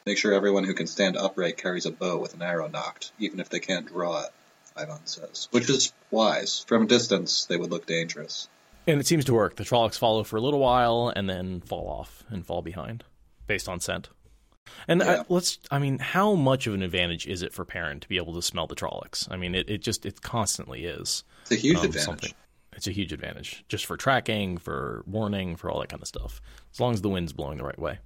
Make 0.09 0.17
sure 0.17 0.33
everyone 0.33 0.63
who 0.63 0.73
can 0.73 0.87
stand 0.87 1.17
upright 1.17 1.57
carries 1.57 1.85
a 1.85 1.91
bow 1.91 2.17
with 2.17 2.33
an 2.33 2.41
arrow 2.41 2.67
knocked, 2.67 3.11
even 3.19 3.39
if 3.39 3.49
they 3.49 3.59
can't 3.59 3.85
draw 3.85 4.23
it, 4.23 4.31
Ihvon 4.75 5.07
says. 5.07 5.47
Which 5.51 5.69
is 5.69 5.93
wise. 6.09 6.65
From 6.67 6.81
a 6.81 6.87
distance, 6.87 7.45
they 7.45 7.57
would 7.57 7.69
look 7.69 7.85
dangerous. 7.85 8.49
And 8.87 8.99
it 8.99 9.05
seems 9.05 9.23
to 9.25 9.35
work. 9.35 9.55
The 9.55 9.63
Trollocs 9.63 9.99
follow 9.99 10.23
for 10.23 10.37
a 10.37 10.41
little 10.41 10.59
while 10.59 11.13
and 11.15 11.29
then 11.29 11.61
fall 11.61 11.87
off 11.87 12.23
and 12.27 12.43
fall 12.43 12.63
behind 12.63 13.03
based 13.45 13.69
on 13.69 13.79
scent. 13.79 14.09
And 14.87 15.01
Yeah. 15.01 15.21
I, 15.21 15.25
let's, 15.29 15.59
I 15.69 15.77
mean, 15.77 15.99
how 15.99 16.33
much 16.33 16.65
of 16.65 16.73
an 16.73 16.81
advantage 16.81 17.27
is 17.27 17.43
it 17.43 17.53
for 17.53 17.63
Perrin 17.63 17.99
to 17.99 18.09
be 18.09 18.17
able 18.17 18.33
to 18.33 18.41
smell 18.41 18.65
the 18.65 18.75
Trollocs? 18.75 19.31
I 19.31 19.37
mean, 19.37 19.53
it, 19.53 19.69
it 19.69 19.83
just, 19.83 20.07
it 20.07 20.23
constantly 20.23 20.85
is. 20.85 21.23
It's 21.43 21.51
a 21.51 21.55
huge 21.55 21.77
um, 21.77 21.85
advantage. 21.85 22.03
something. 22.03 22.33
It's 22.73 22.87
a 22.87 22.91
huge 22.91 23.13
advantage 23.13 23.63
just 23.69 23.85
for 23.85 23.95
tracking, 23.95 24.57
for 24.57 25.03
warning, 25.05 25.55
for 25.55 25.69
all 25.69 25.79
that 25.81 25.89
kind 25.89 26.01
of 26.01 26.07
stuff. 26.07 26.41
As 26.73 26.79
long 26.79 26.95
as 26.95 27.01
the 27.03 27.09
wind's 27.09 27.31
blowing 27.31 27.59
the 27.59 27.63
right 27.63 27.77
way. 27.77 27.99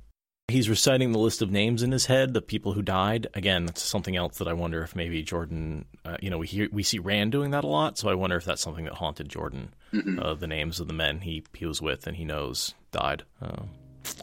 He's 0.49 0.67
reciting 0.67 1.13
the 1.13 1.19
list 1.19 1.41
of 1.41 1.51
names 1.51 1.84
in 1.84 1.93
his 1.93 2.06
head, 2.06 2.34
the 2.34 2.41
people 2.41 2.73
who 2.73 2.82
died. 2.82 3.27
Again, 3.34 3.65
that's 3.65 3.82
something 3.82 4.17
else 4.17 4.39
that 4.39 4.47
I 4.47 4.53
wonder 4.53 4.84
if 4.84 4.93
maybe 4.93 5.23
Jordan, 5.23 5.86
uh, 6.03 6.17
you 6.21 6.29
know, 6.29 6.38
we 6.38 6.47
hear 6.47 6.67
we 6.69 6.84
see 6.84 6.99
Rand 6.99 7.32
doing 7.32 7.51
that 7.51 7.63
a 7.63 7.67
lot, 7.67 7.97
so 7.97 8.10
I 8.10 8.15
wonder 8.15 8.36
if 8.36 8.43
that's 8.43 8.62
something 8.62 8.84
that 8.86 8.95
haunted 8.95 9.29
Jordan. 9.29 9.73
Uh, 10.19 10.34
the 10.34 10.47
names 10.47 10.79
of 10.79 10.88
the 10.88 10.93
men 10.93 11.19
he 11.19 11.43
he 11.53 11.65
was 11.65 11.79
with 11.82 12.08
and 12.08 12.17
he 12.17 12.25
knows 12.25 12.73
died. 12.91 13.23
Uh, 13.41 13.63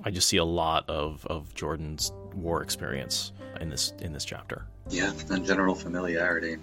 I 0.05 0.11
just 0.11 0.29
see 0.29 0.37
a 0.37 0.45
lot 0.45 0.91
of 0.91 1.25
of 1.27 1.55
Jordan's 1.55 2.13
war 2.35 2.63
experience 2.63 3.33
in 3.61 3.71
this 3.71 3.93
in 4.01 4.13
this 4.13 4.25
chapter. 4.25 4.67
Yeah, 4.91 5.13
and 5.31 5.47
general 5.47 5.75
familiarity. 5.75 6.57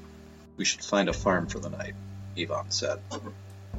We 0.57 0.65
should 0.65 0.83
find 0.83 1.07
a 1.09 1.13
farm 1.13 1.47
for 1.47 1.59
the 1.59 1.69
night, 1.69 1.95
Ihvon 2.35 2.71
said. 2.71 2.99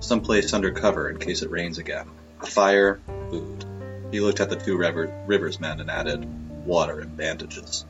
Someplace 0.01 0.53
under 0.53 0.71
cover 0.71 1.11
in 1.11 1.19
case 1.19 1.43
it 1.43 1.51
rains 1.51 1.79
again. 1.79 2.09
A 2.41 2.47
fire, 2.47 3.01
food. 3.31 3.65
He 4.11 4.21
looked 4.21 4.41
at 4.41 4.49
the 4.49 4.57
two 4.57 4.77
river, 4.77 5.13
Rivers 5.27 5.61
men 5.61 5.81
and 5.81 5.91
added, 5.91 6.27
water 6.65 7.01
and 7.01 7.17
bandages. 7.17 7.85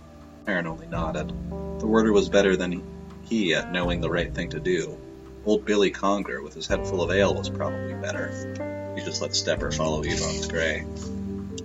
Aaron 0.47 0.67
only 0.67 0.87
nodded. 0.87 1.29
The 1.29 1.87
warder 1.87 2.13
was 2.13 2.29
better 2.29 2.57
than 2.57 2.83
he 3.25 3.55
at 3.55 3.73
knowing 3.73 4.01
the 4.01 4.11
right 4.11 4.35
thing 4.35 4.51
to 4.51 4.61
do. 4.61 4.99
Old 5.45 5.65
Billy 5.65 5.91
Congar, 5.91 6.43
with 6.43 6.55
his 6.55 6.67
head 6.67 6.87
full 6.87 7.03
of 7.03 7.11
ale, 7.11 7.35
was 7.35 7.49
probably 7.49 7.95
better. 7.95 8.95
He 8.97 9.05
just 9.05 9.23
let 9.23 9.35
Stepper 9.35 9.71
follow 9.71 10.03
Ihvon's 10.03 10.49
Gray. 10.49 10.85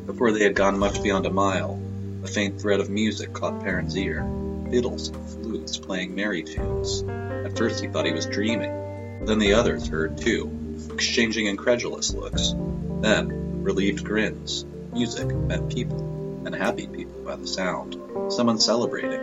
Before 0.06 0.32
they 0.32 0.44
had 0.44 0.56
gone 0.56 0.78
much 0.78 1.02
beyond 1.02 1.26
a 1.26 1.32
mile, 1.32 1.82
a 2.24 2.28
faint 2.28 2.62
thread 2.62 2.80
of 2.80 2.90
music 2.90 3.34
caught 3.34 3.62
Perrin's 3.62 3.98
ear. 3.98 4.22
Fiddles 4.70 5.10
and 5.10 5.30
flutes 5.30 5.78
playing 5.78 6.16
merry 6.16 6.44
tunes. 6.44 7.04
At 7.04 7.58
first 7.58 7.82
he 7.82 7.88
thought 7.88 8.06
he 8.06 8.12
was 8.12 8.26
dreaming, 8.26 9.26
then 9.26 9.40
the 9.40 9.54
others 9.54 9.88
heard 9.88 10.18
too, 10.18 10.78
exchanging 10.92 11.48
incredulous 11.48 12.14
looks. 12.14 12.54
Then, 13.02 13.43
relieved 13.64 14.04
grins. 14.04 14.66
Music 14.92 15.28
meant 15.28 15.74
people, 15.74 16.44
and 16.46 16.54
happy 16.54 16.86
people 16.86 17.24
by 17.24 17.36
the 17.36 17.48
sound. 17.48 17.98
Someone 18.30 18.60
celebrating. 18.60 19.22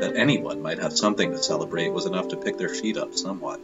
That 0.00 0.16
anyone 0.16 0.62
might 0.62 0.78
have 0.78 0.96
something 0.96 1.32
to 1.32 1.42
celebrate 1.42 1.92
was 1.92 2.06
enough 2.06 2.28
to 2.28 2.36
pick 2.36 2.56
their 2.56 2.68
feet 2.70 2.96
up 2.96 3.14
somewhat. 3.14 3.60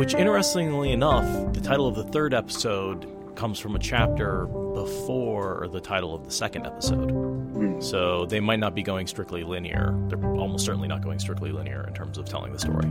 Which, 0.00 0.14
interestingly 0.14 0.92
enough, 0.92 1.52
the 1.52 1.60
title 1.60 1.86
of 1.86 1.94
the 1.94 2.04
third 2.04 2.32
episode 2.32 3.06
comes 3.36 3.58
from 3.58 3.76
a 3.76 3.78
chapter 3.78 4.46
before 4.46 5.68
the 5.70 5.78
title 5.78 6.14
of 6.14 6.24
the 6.24 6.30
second 6.30 6.64
episode. 6.64 7.10
Hmm. 7.10 7.82
So 7.82 8.24
they 8.24 8.40
might 8.40 8.60
not 8.60 8.74
be 8.74 8.82
going 8.82 9.06
strictly 9.06 9.44
linear. 9.44 9.94
They're 10.08 10.24
almost 10.38 10.64
certainly 10.64 10.88
not 10.88 11.02
going 11.02 11.18
strictly 11.18 11.52
linear 11.52 11.84
in 11.86 11.92
terms 11.92 12.16
of 12.16 12.24
telling 12.24 12.54
the 12.54 12.58
story. 12.58 12.88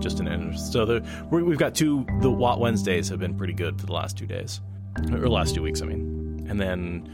Just 0.00 0.18
an 0.18 0.26
end. 0.26 0.58
So 0.58 0.84
the, 0.84 1.06
we- 1.30 1.44
we've 1.44 1.58
got 1.58 1.76
two. 1.76 2.04
The 2.22 2.30
WoT 2.30 2.58
Wednesdays 2.58 3.08
have 3.08 3.20
been 3.20 3.36
pretty 3.36 3.52
good 3.54 3.78
for 3.78 3.86
the 3.86 3.92
last 3.92 4.18
two 4.18 4.26
days, 4.26 4.60
or 5.12 5.28
last 5.28 5.54
two 5.54 5.62
weeks. 5.62 5.80
I 5.80 5.84
mean, 5.84 6.44
and 6.50 6.60
then 6.60 7.08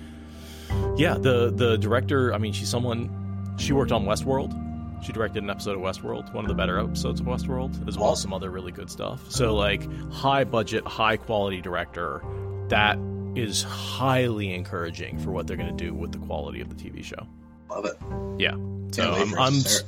yeah, 0.97 1.19
the 1.19 1.53
the 1.55 1.77
director. 1.77 2.33
I 2.33 2.39
mean, 2.39 2.55
she's 2.55 2.71
someone. 2.71 3.55
She 3.59 3.75
worked 3.75 3.93
on 3.93 4.07
Westworld. 4.07 4.59
She 5.05 5.13
directed 5.13 5.43
an 5.43 5.51
episode 5.51 5.77
of 5.77 5.81
Westworld, 5.83 6.33
one 6.33 6.45
of 6.45 6.49
the 6.49 6.55
better 6.55 6.79
episodes 6.79 7.21
of 7.21 7.27
Westworld, 7.27 7.87
as 7.87 7.99
well 7.99 8.13
as 8.13 8.21
some 8.23 8.33
other 8.33 8.51
really 8.51 8.73
good 8.73 8.91
stuff. 8.91 9.31
So, 9.31 9.55
like, 9.55 9.87
high 10.11 10.45
budget, 10.45 10.87
high 10.87 11.17
quality 11.19 11.61
director, 11.61 12.23
that 12.69 12.99
is 13.35 13.63
highly 13.63 14.55
encouraging 14.55 15.19
for 15.19 15.31
what 15.31 15.47
they're 15.47 15.57
going 15.59 15.77
to 15.77 15.85
do 15.85 15.93
with 15.93 16.13
the 16.13 16.19
quality 16.19 16.61
of 16.61 16.69
the 16.71 16.75
TV 16.75 17.05
show. 17.05 17.27
Love 17.69 17.85
it. 17.85 17.97
Yeah. 18.39 18.57
So 18.93 19.13
I'm 19.13 19.29
for 19.29 19.35
it 19.35 19.65
to 19.65 19.85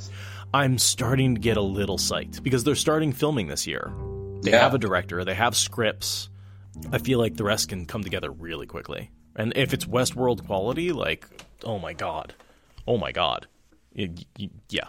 I'm. 0.53 0.63
I'm 0.73 0.79
starting 0.79 1.35
to 1.35 1.41
get 1.41 1.57
a 1.57 1.63
little 1.63 1.97
psyched 1.99 2.43
because 2.43 2.65
they're 2.65 2.75
starting 2.75 3.13
filming 3.13 3.47
this 3.49 3.67
year. 3.67 3.93
They 4.43 4.51
Yeah. 4.53 4.61
have 4.61 4.75
a 4.75 4.79
director, 4.79 5.25
they 5.25 5.35
have 5.35 5.57
scripts. 5.57 6.29
I 6.93 6.99
feel 6.99 7.19
like 7.19 7.37
the 7.37 7.45
rest 7.45 7.69
can 7.71 7.87
come 7.87 8.03
together 8.05 8.31
really 8.31 8.67
quickly. 8.67 9.11
And 9.35 9.53
if 9.57 9.73
it's 9.73 9.85
Westworld 9.87 10.47
quality, 10.47 10.93
like, 10.93 11.27
oh 11.65 11.79
my 11.79 11.93
god, 11.95 12.35
oh 12.87 12.97
my 12.99 13.13
god, 13.13 13.47
It- 13.95 14.27
yeah, 14.69 14.89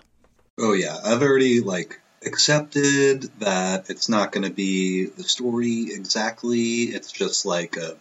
Oh 0.59 0.73
yeah, 0.73 0.97
I've 1.03 1.21
already 1.21 1.61
like 1.61 1.99
accepted 2.25 3.23
that 3.39 3.89
it's 3.89 4.09
not 4.09 4.31
going 4.31 4.47
to 4.47 4.53
be 4.53 5.05
the 5.05 5.23
story 5.23 5.93
exactly. 5.93 6.83
It's 6.83 7.11
just 7.11 7.45
like 7.45 7.77
a 7.77 7.95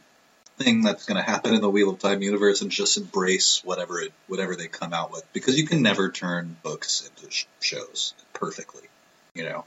thing 0.57 0.83
that's 0.83 1.05
going 1.05 1.23
to 1.23 1.31
happen 1.31 1.53
in 1.53 1.61
the 1.61 1.69
Wheel 1.69 1.91
of 1.91 1.99
Time 1.99 2.23
universe, 2.23 2.63
and 2.63 2.71
just 2.71 2.97
embrace 2.97 3.61
whatever 3.63 4.01
it 4.01 4.13
whatever 4.27 4.57
they 4.57 4.69
come 4.69 4.95
out 4.95 5.13
with 5.13 5.31
because 5.33 5.59
you 5.59 5.67
can 5.67 5.83
never 5.83 6.11
turn 6.11 6.57
books 6.63 7.09
into 7.09 7.31
sh- 7.31 7.47
shows 7.61 8.15
perfectly. 8.33 8.85
You 9.35 9.45
know, 9.45 9.65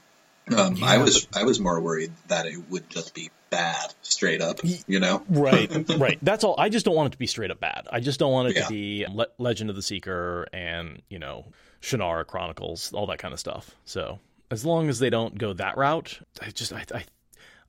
um, 0.56 0.82
I 0.82 0.98
was 0.98 1.26
I 1.34 1.44
was 1.44 1.60
more 1.60 1.80
worried 1.80 2.12
that 2.28 2.46
it 2.46 2.58
would 2.70 2.88
just 2.90 3.14
be 3.14 3.30
bad 3.50 3.92
straight 4.02 4.40
up. 4.40 4.58
You 4.86 5.00
know, 5.00 5.22
right, 5.28 5.70
right. 5.98 6.18
That's 6.22 6.44
all. 6.44 6.54
I 6.58 6.68
just 6.68 6.84
don't 6.86 6.94
want 6.94 7.08
it 7.08 7.12
to 7.12 7.18
be 7.18 7.26
straight 7.26 7.50
up 7.50 7.60
bad. 7.60 7.86
I 7.90 8.00
just 8.00 8.18
don't 8.20 8.32
want 8.32 8.48
it 8.48 8.56
Yeah. 8.56 8.62
to 8.64 8.68
be 8.68 9.06
Le- 9.12 9.26
Legend 9.38 9.70
of 9.70 9.76
the 9.76 9.82
Seeker 9.82 10.46
and 10.52 11.02
you 11.08 11.18
know 11.18 11.46
Shannara 11.82 12.26
Chronicles, 12.26 12.92
all 12.92 13.06
that 13.06 13.18
kind 13.18 13.32
of 13.34 13.40
stuff. 13.40 13.74
So 13.84 14.18
as 14.50 14.64
long 14.64 14.88
as 14.88 14.98
they 14.98 15.10
don't 15.10 15.36
go 15.38 15.52
that 15.54 15.76
route, 15.76 16.20
I 16.42 16.50
just 16.50 16.72
I, 16.72 16.84
I 16.94 17.04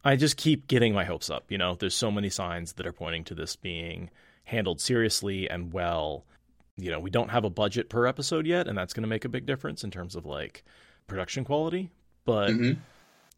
I 0.04 0.16
just 0.16 0.38
keep 0.38 0.68
getting 0.68 0.94
my 0.94 1.04
hopes 1.06 1.30
up. 1.30 1.46
You 1.50 1.58
know, 1.58 1.76
there's 1.76 1.96
so 1.96 2.12
many 2.12 2.30
signs 2.30 2.74
that 2.74 2.86
are 2.88 2.94
pointing 2.94 3.24
to 3.26 3.36
this 3.36 3.56
being 3.56 4.10
handled 4.46 4.82
seriously 4.82 5.50
and 5.50 5.72
well. 5.74 6.26
You 6.78 6.90
know, 6.90 7.00
we 7.00 7.10
don't 7.12 7.30
have 7.30 7.44
a 7.44 7.50
budget 7.50 7.90
per 7.90 8.08
episode 8.08 8.48
yet, 8.48 8.68
and 8.68 8.76
that's 8.78 8.94
going 8.94 9.04
to 9.04 9.08
make 9.10 9.26
a 9.26 9.30
big 9.30 9.46
difference 9.46 9.84
in 9.84 9.92
terms 9.92 10.16
of 10.16 10.26
like 10.26 10.64
production 11.06 11.44
quality. 11.44 11.92
But 12.26 12.50
Mhm. 12.52 12.78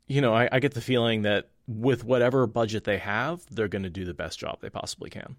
you 0.08 0.22
know, 0.22 0.34
I, 0.34 0.50
I 0.52 0.60
get 0.60 0.74
the 0.74 0.82
feeling 0.82 1.22
that 1.24 1.48
with 1.68 2.04
whatever 2.04 2.46
budget 2.48 2.84
they 2.84 2.98
have, 2.98 3.42
they're 3.50 3.68
going 3.70 3.84
to 3.84 3.90
do 3.90 4.04
the 4.06 4.14
best 4.14 4.38
job 4.40 4.60
they 4.62 4.70
possibly 4.70 5.10
can, 5.10 5.36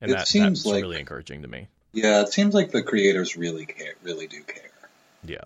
and 0.00 0.10
It 0.10 0.14
that, 0.14 0.28
seems 0.28 0.60
that's 0.62 0.72
like- 0.74 0.82
really 0.82 1.00
encouraging 1.00 1.42
to 1.42 1.48
me. 1.48 1.66
yeah, 1.92 2.20
it 2.22 2.32
seems 2.32 2.54
like 2.54 2.70
the 2.70 2.82
creators 2.82 3.36
really 3.36 3.66
care, 3.66 3.94
really 4.02 4.26
do 4.28 4.42
care. 4.42 4.70
Yeah. 5.24 5.44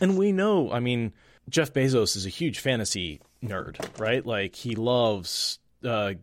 And 0.00 0.16
we 0.18 0.32
know, 0.32 0.70
I 0.72 0.80
mean, 0.80 1.12
Jeff 1.48 1.72
Bezos 1.72 2.16
is 2.16 2.26
a 2.26 2.28
huge 2.30 2.58
fantasy 2.58 3.20
nerd, 3.42 3.78
right? 4.00 4.24
Like 4.26 4.54
he 4.56 4.74
loves 4.74 5.58
uh, 5.84 6.14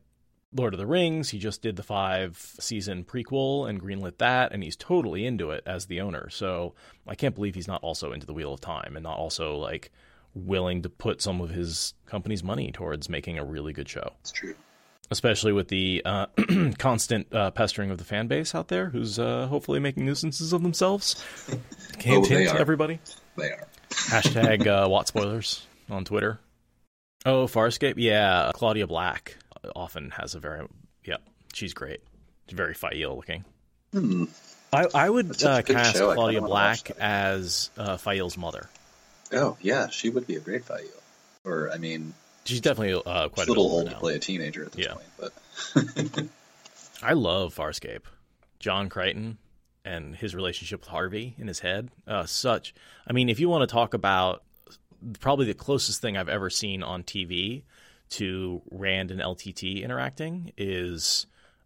Lord 0.53 0.73
of 0.73 0.77
the 0.77 0.85
Rings. 0.85 1.29
He 1.29 1.39
just 1.39 1.61
did 1.61 1.75
the 1.77 1.83
five 1.83 2.38
season 2.59 3.03
prequel 3.05 3.69
and 3.69 3.81
greenlit 3.81 4.17
that, 4.19 4.51
and 4.53 4.63
he's 4.63 4.75
totally 4.75 5.25
into 5.25 5.51
it 5.51 5.63
as 5.65 5.85
the 5.88 6.01
owner. 6.01 6.29
So 6.29 6.73
I 7.07 7.15
can't 7.15 7.35
believe 7.35 7.55
he's 7.55 7.67
not 7.67 7.81
also 7.83 8.11
into 8.11 8.25
the 8.25 8.33
Wheel 8.33 8.53
of 8.53 8.61
Time 8.61 8.95
and 8.95 9.03
not 9.03 9.17
also 9.17 9.57
like 9.57 9.91
willing 10.36 10.82
to 10.84 10.89
put 10.89 11.21
some 11.21 11.41
of 11.41 11.50
his 11.50 11.93
company's 12.06 12.43
money 12.43 12.71
towards 12.71 13.10
making 13.10 13.39
a 13.39 13.43
really 13.45 13.74
good 13.74 13.89
show. 13.89 14.12
It's 14.21 14.32
true. 14.32 14.54
Especially 15.12 15.52
with 15.54 15.67
the 15.69 16.02
uh, 16.04 16.26
constant 16.80 17.34
uh, 17.34 17.52
pestering 17.52 17.91
of 17.91 17.98
the 17.98 18.04
fan 18.04 18.28
base 18.28 18.54
out 18.56 18.67
there, 18.67 18.89
who's 18.89 19.17
uh, 19.19 19.48
hopefully 19.48 19.80
making 19.80 20.06
nuisances 20.06 20.52
of 20.52 20.62
themselves. 20.63 21.24
Hint, 22.00 22.26
Oh, 22.26 22.28
hint, 22.28 22.56
everybody. 22.56 23.00
They 23.38 23.52
are. 23.52 23.67
Hashtag 23.89 24.67
uh, 24.67 24.89
WoT 24.89 25.08
spoilers 25.08 25.65
on 25.89 26.06
Twitter. 26.06 26.39
Oh, 27.26 27.45
Farscape? 27.48 27.95
Yeah, 27.98 28.52
Claudia 28.54 28.88
Black 28.88 29.38
often 29.76 30.12
has 30.12 30.36
a 30.36 30.39
very, 30.39 30.67
yeah, 31.06 31.17
she's 31.54 31.74
great. 31.74 32.02
She's 32.48 32.58
very 32.58 32.74
Faile 32.74 33.15
looking. 33.15 33.45
Hmm. 33.93 34.26
I, 34.74 34.88
I 34.93 35.10
would 35.10 35.30
That's 35.30 35.39
such 35.41 35.69
a 35.69 35.74
uh, 35.74 35.76
cast 35.78 35.95
Claudia 35.98 36.39
kinda 36.39 36.41
wanna 36.41 36.54
watch 36.54 36.84
Black 36.86 36.98
as 37.00 37.69
uh, 37.78 37.98
Faile's 37.98 38.38
mother. 38.38 38.69
Oh 39.36 39.58
yeah, 39.62 39.89
she 39.89 40.10
would 40.10 40.26
be 40.26 40.36
a 40.36 40.39
great 40.39 40.65
Fayu. 40.65 40.88
Or 41.43 41.69
I 41.71 41.78
mean, 41.78 42.13
She's 42.45 42.62
definitely 42.62 42.93
uh, 43.06 43.30
quite 43.30 43.43
she's 43.43 43.48
a 43.48 43.52
little 43.52 43.69
old 43.71 43.86
now. 43.88 43.93
to 43.93 44.00
play 44.00 44.15
a 44.15 44.19
teenager 44.19 44.63
at 44.65 44.71
this 44.71 44.86
Yeah. 44.86 44.93
point, 44.93 45.08
but 45.19 46.30
I 47.04 47.13
love 47.13 47.56
Farscape. 47.56 48.04
John 48.60 48.89
Crichton 48.89 49.38
and 49.84 50.15
his 50.15 50.34
relationship 50.34 50.80
with 50.82 50.89
Harvey 50.89 51.36
in 51.38 51.48
his 51.48 51.60
head. 51.60 51.89
Uh, 52.08 52.26
such, 52.26 52.74
I 53.08 53.13
mean, 53.13 53.30
if 53.30 53.39
you 53.39 53.50
want 53.50 53.67
to 53.67 53.71
talk 53.74 53.93
about 53.93 54.43
probably 55.19 55.45
the 55.45 55.54
closest 55.54 56.02
thing 56.02 56.17
I've 56.17 56.30
ever 56.30 56.50
seen 56.50 56.82
on 56.82 57.04
TV 57.04 57.63
to 58.12 58.62
Rand 58.71 59.12
and 59.12 59.19
LTT 59.21 59.84
interacting 59.84 60.52
is 60.58 61.26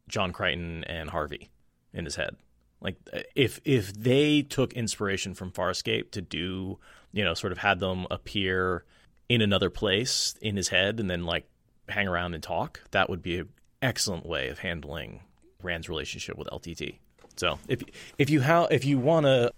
John 0.09 0.33
Crichton 0.33 0.83
and 0.85 1.09
Harvey 1.09 1.49
in 1.93 2.05
his 2.05 2.15
head. 2.15 2.35
Like 2.81 2.95
if 3.35 3.59
if 3.65 3.93
they 3.93 4.41
took 4.41 4.71
inspiration 4.73 5.33
from 5.33 5.51
Farscape 5.51 6.11
to 6.11 6.21
do, 6.21 6.79
you 7.11 7.23
know, 7.23 7.33
sort 7.33 7.51
of 7.51 7.57
had 7.57 7.79
them 7.79 8.07
appear 8.11 8.83
in 9.27 9.41
another 9.41 9.69
place 9.69 10.35
in 10.41 10.55
his 10.55 10.67
head 10.67 10.99
and 10.99 11.09
then 11.09 11.25
like 11.25 11.47
hang 11.87 12.07
around 12.07 12.33
and 12.33 12.43
talk, 12.43 12.81
that 12.91 13.09
would 13.09 13.21
be 13.21 13.39
an 13.39 13.49
excellent 13.81 14.25
way 14.25 14.49
of 14.49 14.59
handling 14.59 15.21
Rand's 15.61 15.89
relationship 15.89 16.37
with 16.37 16.47
LTT. 16.47 16.97
So 17.35 17.59
if 17.67 17.83
if 18.17 18.29
you 18.29 18.41
how 18.41 18.65
if 18.65 18.85
you 18.85 18.99
want 18.99 19.25
a 19.25 19.51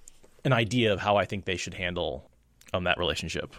an 0.43 0.53
idea 0.53 0.93
of 0.93 0.99
how 0.99 1.17
I 1.17 1.25
think 1.25 1.45
they 1.45 1.57
should 1.57 1.73
handle 1.73 2.29
um, 2.73 2.83
that 2.85 2.97
relationship, 2.97 3.55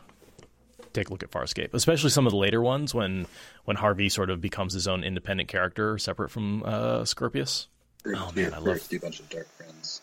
take 0.93 1.09
a 1.09 1.11
look 1.11 1.22
at 1.22 1.30
Farscape, 1.30 1.74
especially 1.74 2.11
some 2.11 2.26
of 2.26 2.32
the 2.32 2.36
later 2.36 2.61
ones 2.61 2.95
when 2.95 3.26
when 3.64 3.76
Harvey 3.76 4.09
sort 4.09 4.30
of 4.30 4.40
becomes 4.40 4.74
his 4.74 4.86
own 4.86 5.03
independent 5.05 5.49
character, 5.49 5.99
separate 5.99 6.30
from 6.30 6.62
uh, 6.64 7.05
Scorpius. 7.05 7.68
Oh 8.07 8.32
man, 8.34 8.53
I 8.55 8.59
love 8.59 8.86
a 8.93 8.99
bunch 8.99 9.20
of 9.20 9.28
Darkfriends. 9.28 10.01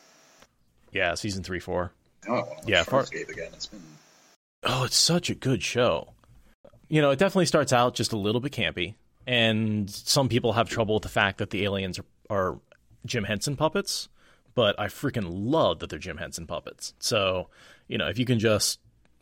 yeah, 0.92 1.16
season 1.16 1.44
three, 1.44 1.60
four. 1.60 1.92
Oh, 2.28 2.32
now 2.32 2.36
I 2.36 2.38
want 2.40 2.50
to 2.50 2.56
watch 2.56 2.70
Yeah, 2.70 2.84
Far- 2.84 3.02
again. 3.12 3.50
It's 3.54 3.68
been 3.68 3.82
Oh, 4.64 4.84
it's 4.84 4.98
such 4.98 5.30
a 5.30 5.36
good 5.36 5.64
show. 5.64 6.14
You 6.90 7.02
know, 7.02 7.12
it 7.12 7.20
definitely 7.20 7.46
starts 7.46 7.72
out 7.72 7.96
just 7.96 8.12
a 8.14 8.18
little 8.18 8.42
bit 8.42 8.52
campy. 8.52 8.96
And 9.26 9.90
some 9.90 10.28
people 10.28 10.54
have 10.54 10.70
trouble 10.70 10.96
with 10.96 11.04
the 11.04 11.10
fact 11.10 11.38
that 11.38 11.52
the 11.52 11.64
aliens 11.64 12.00
are, 12.00 12.06
are 12.30 12.60
Jim 13.06 13.24
Henson 13.24 13.56
puppets, 13.56 14.10
but 14.56 14.80
I 14.80 14.88
freaking 14.88 15.28
love 15.30 15.80
that 15.80 15.90
they're 15.90 16.00
Jim 16.00 16.18
Henson 16.18 16.48
puppets. 16.48 16.94
So, 17.00 17.50
you 17.88 17.98
know, 17.98 18.08
if 18.08 18.18
you 18.18 18.26
can 18.26 18.40
just 18.40 18.80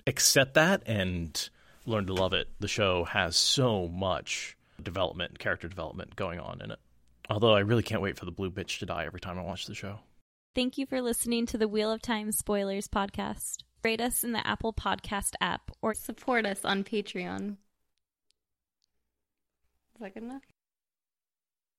accept 0.08 0.54
that 0.54 0.84
and 0.86 1.50
learn 1.86 2.08
to 2.08 2.14
love 2.14 2.34
it, 2.34 2.48
the 2.60 2.68
show 2.68 3.04
has 3.04 3.36
so 3.36 3.88
much 3.90 4.56
development, 4.82 5.40
character 5.40 5.68
development 5.68 6.16
going 6.16 6.40
on 6.40 6.62
in 6.62 6.72
it. 6.72 6.80
Although 7.30 7.54
I 7.54 7.60
really 7.60 7.84
can't 7.84 8.02
wait 8.02 8.18
for 8.18 8.26
the 8.26 8.32
blue 8.32 8.50
bitch 8.50 8.80
to 8.80 8.86
die 8.86 9.06
every 9.06 9.20
time 9.20 9.38
I 9.38 9.42
watch 9.42 9.66
the 9.66 9.76
show. 9.76 10.00
Thank 10.58 10.80
you 10.80 10.88
for 10.88 11.04
listening 11.04 11.46
to 11.46 11.58
the 11.60 11.68
Wheel 11.68 11.92
of 11.92 12.02
Time 12.02 12.32
Spoilers 12.32 12.88
podcast. 12.88 13.58
Rate 13.84 14.02
us 14.02 14.24
in 14.24 14.32
the 14.32 14.46
Apple 14.46 14.74
Podcast 14.74 15.36
app 15.40 15.70
or 15.84 15.94
support 15.94 16.48
us 16.48 16.66
on 16.66 16.84
Patreon. 16.84 17.58
Is 19.94 20.02
that 20.02 20.16
good 20.16 20.24
enough? 20.24 20.42